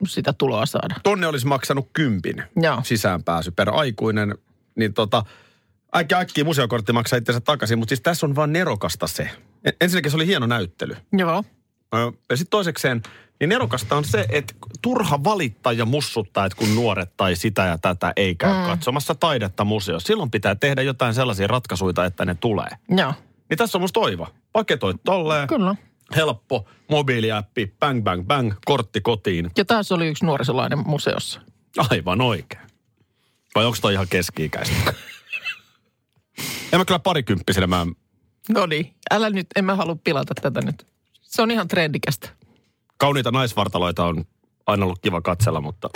sitä 0.08 0.32
tuloa 0.32 0.66
saada. 0.66 0.94
Tonne 1.02 1.26
olisi 1.26 1.46
maksanut 1.46 1.88
kympin 1.92 2.42
Joo. 2.56 2.80
sisäänpääsy 2.84 3.50
per 3.50 3.70
aikuinen. 3.70 4.34
Niin 4.74 4.94
tota, 4.94 5.24
äkkiä 5.96 6.18
äkkiä 6.18 6.44
museokortti 6.44 6.92
maksaa 6.92 7.16
itsensä 7.16 7.40
takaisin, 7.40 7.78
mutta 7.78 7.90
siis 7.90 8.00
tässä 8.00 8.26
on 8.26 8.36
vaan 8.36 8.52
nerokasta 8.52 9.06
se. 9.06 9.30
En- 9.64 9.72
Ensinnäkin 9.80 10.10
se 10.10 10.16
oli 10.16 10.26
hieno 10.26 10.46
näyttely. 10.46 10.96
Joo. 11.12 11.44
Ja 12.30 12.36
sitten 12.36 12.50
toisekseen, 12.50 13.02
niin 13.40 13.48
nerokasta 13.48 13.96
on 13.96 14.04
se, 14.04 14.26
että 14.28 14.54
turha 14.82 15.24
valittaa 15.24 15.72
ja 15.72 15.84
mussuttaa, 15.84 16.46
että 16.46 16.58
kun 16.58 16.74
nuoret 16.74 17.16
tai 17.16 17.36
sitä 17.36 17.64
ja 17.64 17.78
tätä 17.78 18.12
ei 18.16 18.34
käy 18.34 18.52
mm. 18.52 18.66
katsomassa 18.66 19.14
taidetta 19.14 19.64
museossa. 19.64 20.06
Silloin 20.06 20.30
pitää 20.30 20.54
tehdä 20.54 20.82
jotain 20.82 21.14
sellaisia 21.14 21.46
ratkaisuja, 21.46 22.04
että 22.06 22.24
ne 22.24 22.34
tulee. 22.34 22.68
Joo. 22.88 23.14
Niin 23.50 23.58
tässä 23.58 23.78
on 23.78 23.82
musta 23.82 24.00
toiva. 24.00 24.26
Paketoit 24.52 24.96
tolleen. 25.04 25.48
Kyllä. 25.48 25.74
Helppo, 26.16 26.68
mobiiliäppi, 26.90 27.74
bang, 27.80 28.02
bang, 28.02 28.26
bang, 28.26 28.52
kortti 28.64 29.00
kotiin. 29.00 29.50
Ja 29.56 29.64
taas 29.64 29.92
oli 29.92 30.08
yksi 30.08 30.24
nuorisolainen 30.24 30.78
museossa. 30.78 31.40
Aivan 31.90 32.20
oikein. 32.20 32.62
Vai 33.54 33.64
onko 33.64 33.78
toi 33.80 33.92
ihan 33.92 34.06
keski-ikäistä? 34.10 34.94
En 36.72 36.80
mä 36.80 36.84
kyllä 36.84 36.98
parikymppisellä 36.98 37.66
mä... 37.66 37.86
No 38.48 38.66
niin, 38.66 38.94
älä 39.10 39.30
nyt, 39.30 39.46
en 39.56 39.64
mä 39.64 39.74
halua 39.76 39.96
pilata 40.04 40.34
tätä 40.42 40.60
nyt. 40.60 40.86
Se 41.22 41.42
on 41.42 41.50
ihan 41.50 41.68
trendikästä. 41.68 42.28
Kauniita 42.96 43.30
naisvartaloita 43.30 44.04
on 44.04 44.24
aina 44.66 44.84
ollut 44.84 44.98
kiva 45.02 45.20
katsella, 45.20 45.60
mutta... 45.60 45.88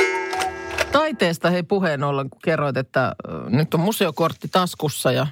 Taiteesta 0.93 1.51
hei 1.51 1.63
puheen 1.63 2.05
ollen, 2.05 2.31
kun 2.31 2.41
kerroit, 2.45 2.77
että 2.77 3.15
nyt 3.49 3.75
on 3.75 3.81
museokortti 3.81 4.49
taskussa 4.49 5.13
ja 5.13 5.27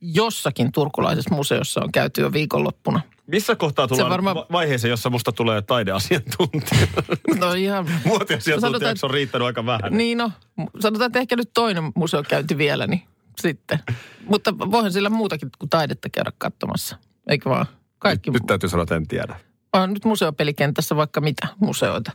jossakin 0.00 0.72
turkulaisessa 0.72 1.34
museossa 1.34 1.80
on 1.80 1.92
käyty 1.92 2.20
jo 2.20 2.32
viikonloppuna. 2.32 3.00
Missä 3.26 3.56
kohtaa 3.56 3.88
tullaan 3.88 4.10
varmaan- 4.10 4.36
va- 4.36 4.46
vaiheeseen, 4.52 4.90
jossa 4.90 5.10
musta 5.10 5.32
tulee 5.32 5.62
taideasiantuntija? 5.62 6.86
No 7.40 7.52
ihan... 7.52 7.90
Muotiasiantuntijaksi 8.04 9.06
on 9.06 9.10
riittänyt 9.10 9.46
aika 9.46 9.66
vähän. 9.66 9.96
Niin 9.96 10.18
no, 10.18 10.32
sanotaan, 10.80 11.06
että 11.06 11.18
ehkä 11.18 11.36
nyt 11.36 11.50
toinen 11.54 11.92
museokäynti 11.94 12.58
vielä, 12.58 12.86
niin 12.86 13.02
sitten. 13.40 13.78
Mutta 14.26 14.58
voihan 14.58 14.92
sillä 14.92 15.10
muutakin 15.10 15.48
kuin 15.58 15.70
taidetta 15.70 16.08
käydä 16.08 16.32
katsomassa, 16.38 16.96
eikö 17.28 17.50
vaan? 17.50 17.66
Kaikki. 17.98 18.30
Nyt 18.30 18.42
täytyy 18.46 18.68
sanoa, 18.68 18.82
että 18.82 18.96
en 18.96 19.08
tiedä. 19.08 19.40
On 19.72 19.92
nyt 19.92 20.04
museopelikentässä 20.04 20.96
vaikka 20.96 21.20
mitä 21.20 21.48
museoita. 21.60 22.12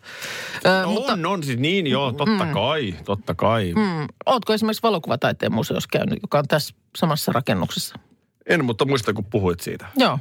Ö, 0.65 0.81
No 0.85 0.91
mutta, 0.91 1.13
on, 1.13 1.25
on 1.25 1.43
siis 1.43 1.59
niin 1.59 1.87
joo, 1.87 2.11
totta 2.11 2.45
kai, 2.45 2.95
totta 3.05 3.35
kai. 3.35 3.73
mm, 3.75 4.07
ootko 4.25 4.53
esimerkiksi 4.53 4.83
valokuvataiteen 4.83 5.53
museossa 5.53 5.89
käynyt, 5.91 6.19
joka 6.21 6.39
on 6.39 6.47
tässä 6.47 6.75
samassa 6.97 7.31
rakennuksessa? 7.31 7.95
En, 8.45 8.65
mutta 8.65 8.85
muista 8.85 9.13
kun 9.13 9.25
puhuit 9.25 9.59
siitä. 9.59 9.87
Joo, 9.97 10.19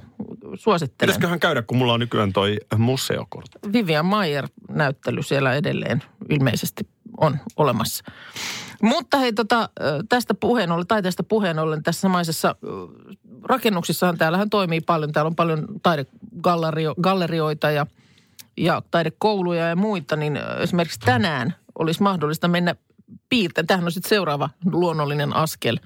suosittelen. 0.55 0.97
Pitäisiköhän 0.99 1.41
käydä, 1.41 1.63
kun 1.63 1.77
mulla 1.79 1.93
on 1.93 2.01
nykyään 2.01 2.33
toi 2.33 2.57
museokortti. 2.77 3.59
Vivian 3.73 4.07
Mayer-näyttely 4.07 5.23
siellä 5.23 5.55
edelleen 5.55 6.03
ilmeisesti 6.31 6.89
on 7.21 7.39
olemassa. 7.57 8.05
Mutta 8.83 9.19
hei, 9.19 9.33
tota, 9.33 9.69
tästä 10.09 10.35
puheen 10.35 10.73
ollen, 10.73 10.87
taiteesta 10.87 11.23
puheen 11.23 11.59
ollen, 11.59 11.83
tässä 11.83 12.01
samaisessa 12.01 12.57
rakennuksissahan 13.43 14.19
täällähän 14.19 14.51
toimii 14.51 14.81
paljon. 14.81 15.13
Täällä 15.13 15.29
on 15.29 15.37
paljon 15.37 15.67
taidegallerioita 15.83 17.71
ja, 17.71 17.87
ja 18.57 18.83
taidekouluja 18.91 19.69
ja 19.69 19.77
muita, 19.77 20.17
niin 20.17 20.39
esimerkiksi 20.61 21.01
tänään 21.01 21.55
olisi 21.79 22.03
mahdollista 22.03 22.49
mennä 22.49 22.75
piirtämään. 23.29 23.67
Tämähän 23.67 23.85
on 23.85 23.93
sitten 23.93 24.09
seuraava 24.09 24.51
luonnollinen 24.73 25.37
askel, 25.37 25.79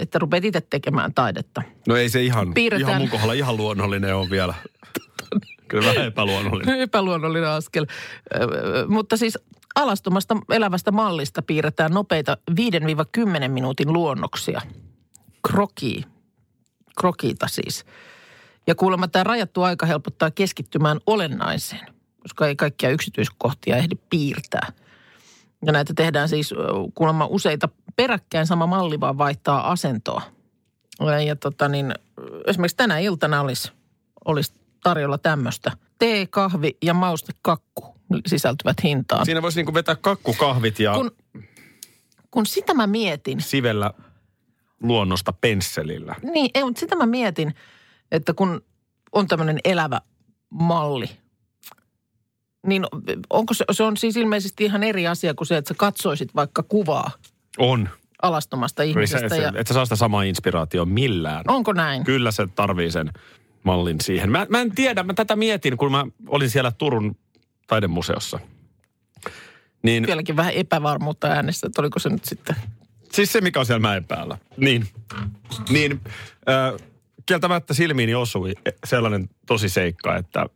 että 0.00 0.18
rupeat 0.18 0.44
itse 0.44 0.60
tekemään 0.60 1.14
taidetta. 1.14 1.62
No 1.88 1.96
ei 1.96 2.08
se 2.08 2.22
ihan, 2.22 2.54
Piirretään. 2.54 2.90
ihan 2.90 3.00
mun 3.00 3.10
kohdalla 3.10 3.32
ihan 3.32 3.56
luonnollinen 3.56 4.16
on 4.16 4.30
vielä. 4.30 4.54
Kyllä 5.68 5.88
vähän 5.88 6.06
epäluonnollinen. 6.06 6.80
Epäluonnollinen 6.80 7.48
askel. 7.48 7.86
Mutta 8.88 9.16
siis 9.16 9.38
alastomasta 9.74 10.36
elävästä 10.50 10.92
mallista 10.92 11.42
piirretään 11.42 11.92
nopeita 11.92 12.36
5-10 12.50 13.48
minuutin 13.48 13.92
luonnoksia. 13.92 14.60
Kroki. 15.48 16.04
Krokiita 17.00 17.48
siis. 17.48 17.84
Ja 18.66 18.74
kuulemma 18.74 19.08
tämä 19.08 19.24
rajattu 19.24 19.62
aika 19.62 19.86
helpottaa 19.86 20.30
keskittymään 20.30 21.00
olennaiseen, 21.06 21.86
koska 22.22 22.46
ei 22.46 22.56
kaikkia 22.56 22.90
yksityiskohtia 22.90 23.76
ehdi 23.76 23.94
piirtää. 24.10 24.72
Ja 25.66 25.72
näitä 25.72 25.94
tehdään 25.96 26.28
siis 26.28 26.54
kuulemma 26.94 27.26
useita 27.26 27.68
peräkkäin, 27.96 28.46
sama 28.46 28.66
malli 28.66 29.00
vaan 29.00 29.18
vaihtaa 29.18 29.70
asentoa. 29.70 30.22
Ja 31.26 31.36
tota 31.36 31.68
niin, 31.68 31.94
esimerkiksi 32.46 32.76
tänä 32.76 32.98
iltana 32.98 33.40
olisi, 33.40 33.72
olisi 34.24 34.54
tarjolla 34.82 35.18
tämmöistä. 35.18 35.70
Tee, 35.98 36.26
kahvi 36.26 36.76
ja 36.82 36.94
maustekakku 36.94 37.91
sisältyvät 38.26 38.76
hintaan. 38.82 39.26
Siinä 39.26 39.42
voisi 39.42 39.58
niinku 39.58 39.74
vetää 39.74 39.96
kakkukahvit 39.96 40.78
ja 40.80 40.94
Kun, 40.94 41.10
kun 42.30 42.46
sitä 42.46 42.74
mä 42.74 42.86
mietin, 42.86 43.40
sivellä 43.40 43.90
luonnosta 44.82 45.32
pensselillä. 45.32 46.14
niin 46.32 46.50
ei, 46.54 46.64
mutta 46.64 46.80
sitä 46.80 46.96
mä 46.96 47.06
mietin, 47.06 47.54
että 48.12 48.34
kun 48.34 48.62
on 49.12 49.26
tämmöinen 49.26 49.58
elävä 49.64 50.00
malli, 50.50 51.10
niin 52.66 52.84
onko 53.30 53.54
se, 53.54 53.64
se 53.72 53.82
on 53.82 53.96
siis 53.96 54.16
ilmeisesti 54.16 54.64
ihan 54.64 54.82
eri 54.82 55.06
asia 55.06 55.34
kuin 55.34 55.46
se, 55.46 55.56
että 55.56 55.68
sä 55.68 55.74
katsoisit 55.78 56.34
vaikka 56.34 56.62
kuvaa 56.62 57.10
On. 57.58 57.88
alastomasta 58.22 58.82
ihmisestä. 58.82 59.28
se, 59.28 59.36
Ja, 59.36 59.52
et 59.56 59.66
sä 59.66 59.74
saa 59.74 59.84
sitä 59.84 59.96
samaa 59.96 60.22
inspiraatio 60.22 60.84
millään. 60.84 61.44
onko 61.48 61.72
näin? 61.72 62.04
Kyllä 62.04 62.30
se 62.30 62.46
tarvii 62.54 62.90
sen 62.90 63.10
mallin 63.64 64.00
siihen. 64.00 64.30
Mä, 64.30 64.46
mä 64.48 64.60
en 64.60 64.74
tiedä, 64.74 65.02
mä 65.02 65.14
tätä 65.14 65.36
mietin, 65.36 65.76
kun 65.76 65.90
mä 65.92 66.06
olin 66.28 66.50
siellä 66.50 66.70
Turun 66.78 67.16
taidemuseossa. 67.66 68.38
Niin, 69.82 70.06
Vieläkin 70.06 70.36
vähän 70.36 70.52
epävarmuutta 70.54 71.26
äänessä, 71.28 71.66
että 71.66 71.82
oliko 71.82 71.98
se 71.98 72.08
nyt 72.08 72.24
sitten... 72.24 72.56
siis 73.12 73.32
se, 73.32 73.40
mikä 73.40 73.60
on 73.60 73.66
siellä 73.66 73.80
mäen 73.80 74.04
päällä. 74.04 74.38
Niin, 74.56 74.88
niin 75.68 76.00
äh, 76.48 76.88
kieltämättä 77.26 77.74
silmiini 77.74 78.14
osui 78.14 78.54
sellainen 78.86 79.28
tosi 79.46 79.68
seikka, 79.68 80.16
että 80.16 80.46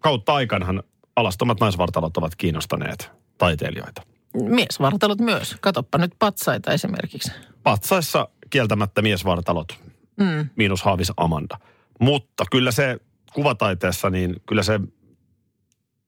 kautta 0.00 0.34
aikanhan 0.34 0.82
alastomat 1.16 1.60
naisvartalot 1.60 2.16
ovat 2.16 2.36
kiinnostaneet 2.36 3.10
taiteilijoita. 3.38 4.02
Miesvartalot 4.34 5.18
myös. 5.20 5.56
Katoppa 5.60 5.98
nyt 5.98 6.12
patsaita 6.18 6.72
esimerkiksi. 6.72 7.32
Patsaissa 7.62 8.28
kieltämättä 8.50 9.02
miesvartalot, 9.02 9.78
Mm. 10.16 10.48
miinus 10.56 10.82
Haavis 10.82 11.12
Amanda. 11.16 11.58
Mutta 12.00 12.44
kyllä 12.50 12.72
se 12.72 12.96
kuvataiteessa, 13.32 14.10
niin 14.10 14.36
kyllä 14.48 14.62
se, 14.62 14.80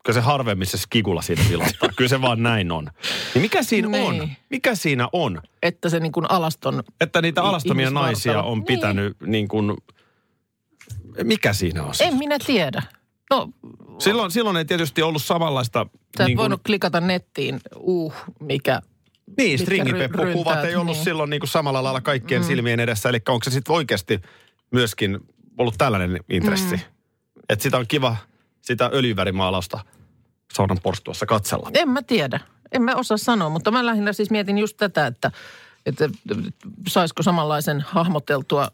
kyllä 0.04 0.14
se 0.14 0.20
harvemmin 0.20 0.66
se 0.66 0.78
skigula 0.78 1.22
siinä 1.22 1.42
vilahtaa. 1.50 1.88
kyllä 1.96 2.08
se 2.08 2.20
vaan 2.22 2.42
näin 2.42 2.72
on. 2.72 2.90
Niin 3.34 3.42
mikä 3.42 3.62
siinä 3.62 3.88
Niin. 3.88 4.22
on? 4.22 4.28
Mikä 4.50 4.74
siinä 4.74 5.08
on? 5.12 5.40
Että 5.62 5.88
se 5.88 6.00
niin 6.00 6.12
kuin 6.12 6.30
alaston... 6.30 6.82
Että 7.00 7.22
niitä 7.22 7.42
alastomia 7.42 7.90
naisia 7.90 8.42
on 8.42 8.58
Niin. 8.58 8.66
pitänyt 8.66 9.16
niin 9.26 9.48
kuin, 9.48 9.76
mikä 11.22 11.52
siinä 11.52 11.82
on 11.84 11.94
se? 11.94 12.04
En 12.04 12.16
minä 12.16 12.36
tiedä. 12.46 12.82
No, 13.30 13.48
Silloin, 13.98 14.30
silloin 14.30 14.56
ei 14.56 14.64
tietysti 14.64 15.02
ollut 15.02 15.22
samanlaista... 15.22 15.86
sä 16.18 16.24
et 16.24 16.26
niin 16.26 16.36
kuin- 16.36 16.42
voinut 16.42 16.60
klikata 16.66 17.00
nettiin, 17.00 17.60
uh, 17.76 18.14
mikä... 18.40 18.80
Niin, 19.38 19.58
stringipeppu-kuvat 19.58 20.64
ei 20.64 20.76
ollut 20.76 20.86
ryntäät, 20.86 21.04
silloin 21.04 21.30
niin 21.30 21.40
kuin 21.40 21.50
samalla 21.50 21.82
lailla 21.82 22.00
kaikkien 22.00 22.42
mm. 22.42 22.46
silmien 22.46 22.80
edessä. 22.80 23.08
Eli 23.08 23.18
onko 23.28 23.44
se 23.44 23.50
sitten 23.50 23.74
oikeasti 23.74 24.20
myöskin 24.70 25.18
ollut 25.58 25.74
tällainen 25.78 26.20
intressi? 26.28 26.76
Mm. 26.76 26.82
Että 27.48 27.62
sitä 27.62 27.76
on 27.78 27.84
kiva 27.88 28.16
sitä 28.64 28.90
öljyvärimaalausta 28.92 29.80
saunan 30.52 30.78
porstuassa 30.82 31.26
katsella. 31.26 31.70
En 31.74 31.88
mä 31.88 32.02
tiedä. 32.02 32.40
En 32.72 32.82
mä 32.82 32.94
osaa 32.94 33.16
sanoa, 33.16 33.48
mutta 33.48 33.70
mä 33.70 33.86
lähinnä 33.86 34.12
siis 34.12 34.30
mietin 34.30 34.58
just 34.58 34.76
tätä, 34.76 35.06
että, 35.06 35.30
että 35.86 36.08
saisiko 36.88 37.22
samanlaisen 37.22 37.80
hahmoteltua 37.80 38.68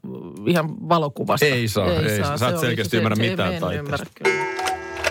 ihan 0.47 0.89
valokuvasta. 0.89 1.47
Ei 1.47 1.69
saa, 1.69 1.93
ei 1.93 2.19
saa. 2.25 2.39
Sä 2.39 2.49
et 2.49 2.59
selkeästi 2.59 2.91
se- 2.91 2.97
ymmärrä 2.97 3.17
se- 3.17 3.31
mitään 3.31 3.55
en 3.55 3.61
taiteesta. 3.61 4.07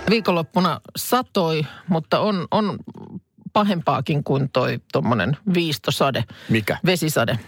Viikonloppuna 0.10 0.82
satoi, 0.98 1.66
mutta 1.88 2.20
on, 2.20 2.48
on 2.52 2.78
pahempaakin 3.54 4.24
kuin 4.24 4.50
toi 4.50 4.80
tuommoinen 4.94 5.38
viistosade. 5.54 6.24
Mikä? 6.50 6.78
Vesisade. 6.86 7.40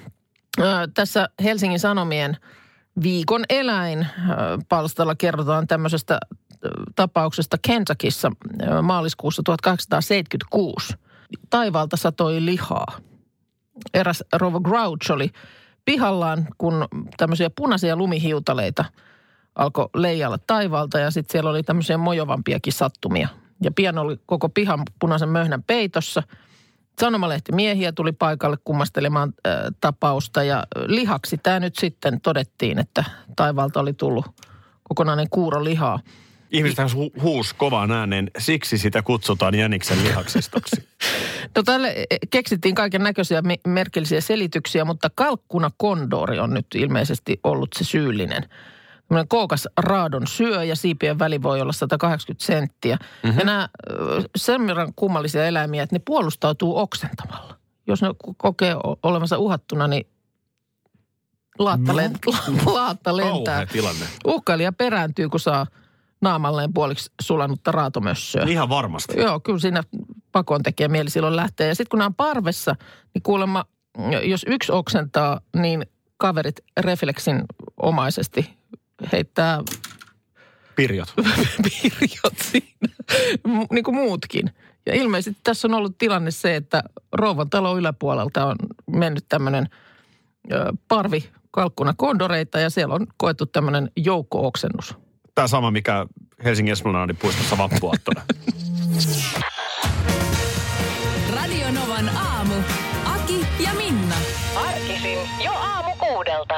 Ö, 0.60 0.63
tässä 0.94 1.30
Helsingin 1.44 1.80
Sanomien 1.80 2.38
viikon 3.04 3.44
eläin 3.50 4.08
palstalla 4.70 5.15
kerrotaan 5.15 5.67
tämmöisestä 5.67 6.20
tapauksesta 6.95 7.58
Kentuckissa 7.62 8.32
ö, 8.63 8.82
maaliskuussa 8.82 9.43
1876. 9.43 10.93
taivaalta 11.50 11.97
satoi 11.97 12.45
lihaa. 12.45 12.97
Eräs 13.93 14.24
Rova 14.34 14.60
Grouch 14.60 15.12
oli 15.12 15.30
pihallaan, 15.86 16.47
kun 16.58 16.88
tämmöisiä 17.17 17.50
punaisia 17.50 17.95
lumihiutaleita 17.95 18.86
alkoi 19.56 19.89
leijalla 19.95 20.38
taivaalta 20.47 21.00
ja 21.00 21.12
sitten 21.12 21.32
siellä 21.32 21.50
oli 21.50 21.63
tämmöisiä 21.63 21.97
mojovampiakin 21.97 22.74
sattumia. 22.74 23.28
Ja 23.62 23.71
pian 23.71 23.97
oli 23.97 24.19
koko 24.26 24.50
pihan 24.50 24.80
punaisen 25.00 25.30
möhnän 25.30 25.63
peitossa. 25.63 26.24
Sanomalehtimiehiä 27.02 27.91
tuli 27.91 28.12
paikalle 28.12 28.58
kummastelemaan 28.63 29.34
äh, 29.47 29.54
tapausta 29.82 30.43
ja 30.43 30.63
lihaksi 30.86 31.38
tämä 31.38 31.60
nyt 31.60 31.76
sitten 31.76 32.21
todettiin, 32.21 32.80
että 32.80 33.04
taivaalta 33.36 33.80
oli 33.80 33.93
tullut 33.93 34.26
kokonainen 34.84 35.30
kuuro 35.30 35.63
lihaa. 35.63 36.00
Ihmiset 36.52 36.80
hu- 36.94 37.22
huus 37.22 37.54
kovaan 37.54 37.92
ääneen, 37.92 38.32
siksi 38.38 38.78
sitä 38.78 39.02
kutsutaan 39.02 39.56
jäniksen 39.56 40.04
lihaksistoksi. 40.04 40.76
No 41.56 41.64
tälle 41.64 41.90
eh, 41.90 42.20
keksittiin 42.30 42.76
kaiken 42.76 43.04
näköisiä 43.04 43.42
merkillisiä 43.68 44.22
selityksiä, 44.22 44.86
mutta 44.86 45.10
kalkkuna 45.16 45.72
kondori 45.78 46.40
on 46.40 46.54
nyt 46.54 46.66
ilmeisesti 46.76 47.40
ollut 47.44 47.70
se 47.78 47.84
syyllinen. 47.84 48.44
Tämmöinen 49.08 49.28
kookas 49.28 49.68
raadon 49.78 50.28
syö 50.28 50.64
ja 50.64 50.76
siipien 50.76 51.20
väli 51.20 51.42
voi 51.42 51.62
olla 51.62 51.74
180 51.74 52.46
senttiä. 52.46 52.98
Mm-hmm. 53.24 53.40
Ja 53.40 53.46
nämä 53.46 53.70
sen 54.36 54.68
verran 54.68 54.94
kummallisia 54.96 55.46
eläimiä, 55.48 55.84
että 55.84 55.96
ne 55.96 56.02
puolustautuu 56.06 56.78
oksentamalla. 56.78 57.58
Jos 57.88 58.02
ne 58.02 58.08
kokee 58.38 58.76
olevansa 59.04 59.38
uhattuna, 59.38 59.88
niin 59.88 60.08
laatta, 61.60 61.92
No. 61.92 61.98
lent, 61.98 62.18
laatta 62.66 63.18
lentää. 63.18 63.44
Kauhea 63.56 63.66
tilanne. 63.66 64.06
Uhkailija 64.26 64.72
perääntyy, 64.72 65.30
kun 65.30 65.40
saa 65.40 65.66
naamalleen 66.22 66.74
puoliksi 66.74 67.12
sulanutta 67.22 67.72
raatomössöä. 67.72 68.46
Ihan 68.48 68.70
varmasti. 68.70 69.20
Joo, 69.20 69.40
kyllä 69.40 69.60
siinä 69.60 69.84
pakoon 70.32 70.64
tekee 70.64 70.88
mieli 70.88 71.10
silloin 71.10 71.36
lähteä. 71.36 71.68
Ja 71.68 71.76
sitten 71.76 71.90
kun 71.90 72.00
nämä 72.00 72.08
on 72.08 72.16
parvessa, 72.16 72.76
niin 73.14 73.24
kuulemma, 73.24 73.66
jos 74.24 74.46
yksi 74.48 74.72
oksentaa, 74.72 75.42
niin 75.56 75.86
kaverit 76.18 76.60
refleksin 76.78 77.42
omaisesti 77.78 78.50
heittää 79.12 79.60
Pirjot. 80.76 81.14
pirjot 81.64 82.38
siinä, 82.42 82.96
niin 83.72 83.84
kuin 83.84 83.96
muutkin. 83.96 84.52
Ja 84.86 84.96
ilmeisesti 84.96 85.40
tässä 85.44 85.68
on 85.68 85.74
ollut 85.74 85.98
tilanne 85.98 86.32
se, 86.32 86.56
että 86.56 86.84
rouvan 87.14 87.50
talon 87.50 87.78
yläpuolelta 87.78 88.46
on 88.46 88.56
mennyt 88.88 89.26
tämmöinen 89.30 89.70
parvi 90.88 91.30
kalkkuna 91.52 91.94
kondoreita 91.98 92.60
ja 92.60 92.70
siellä 92.70 92.96
on 92.96 93.08
koettu 93.18 93.46
tämmöinen 93.46 93.92
joukko-oksennus. 93.96 94.96
Tämä 95.36 95.48
sama, 95.48 95.72
mikä 95.72 96.06
Helsingin 96.44 96.72
Esplanadin 96.72 97.17
puistossa 97.17 97.58
vappuaattona. 97.58 98.22
Radio 101.36 101.72
Novan 101.72 102.10
aamu. 102.10 102.54
Aki 103.06 103.48
ja 103.63 103.74
Minna. 103.74 104.15
Arkisin 104.56 105.20
jo 105.44 105.52
aamu 105.52 105.91
kuudelta. 106.00 106.56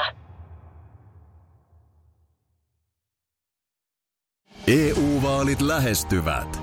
EU-vaalit 4.67 5.61
lähestyvät. 5.61 6.62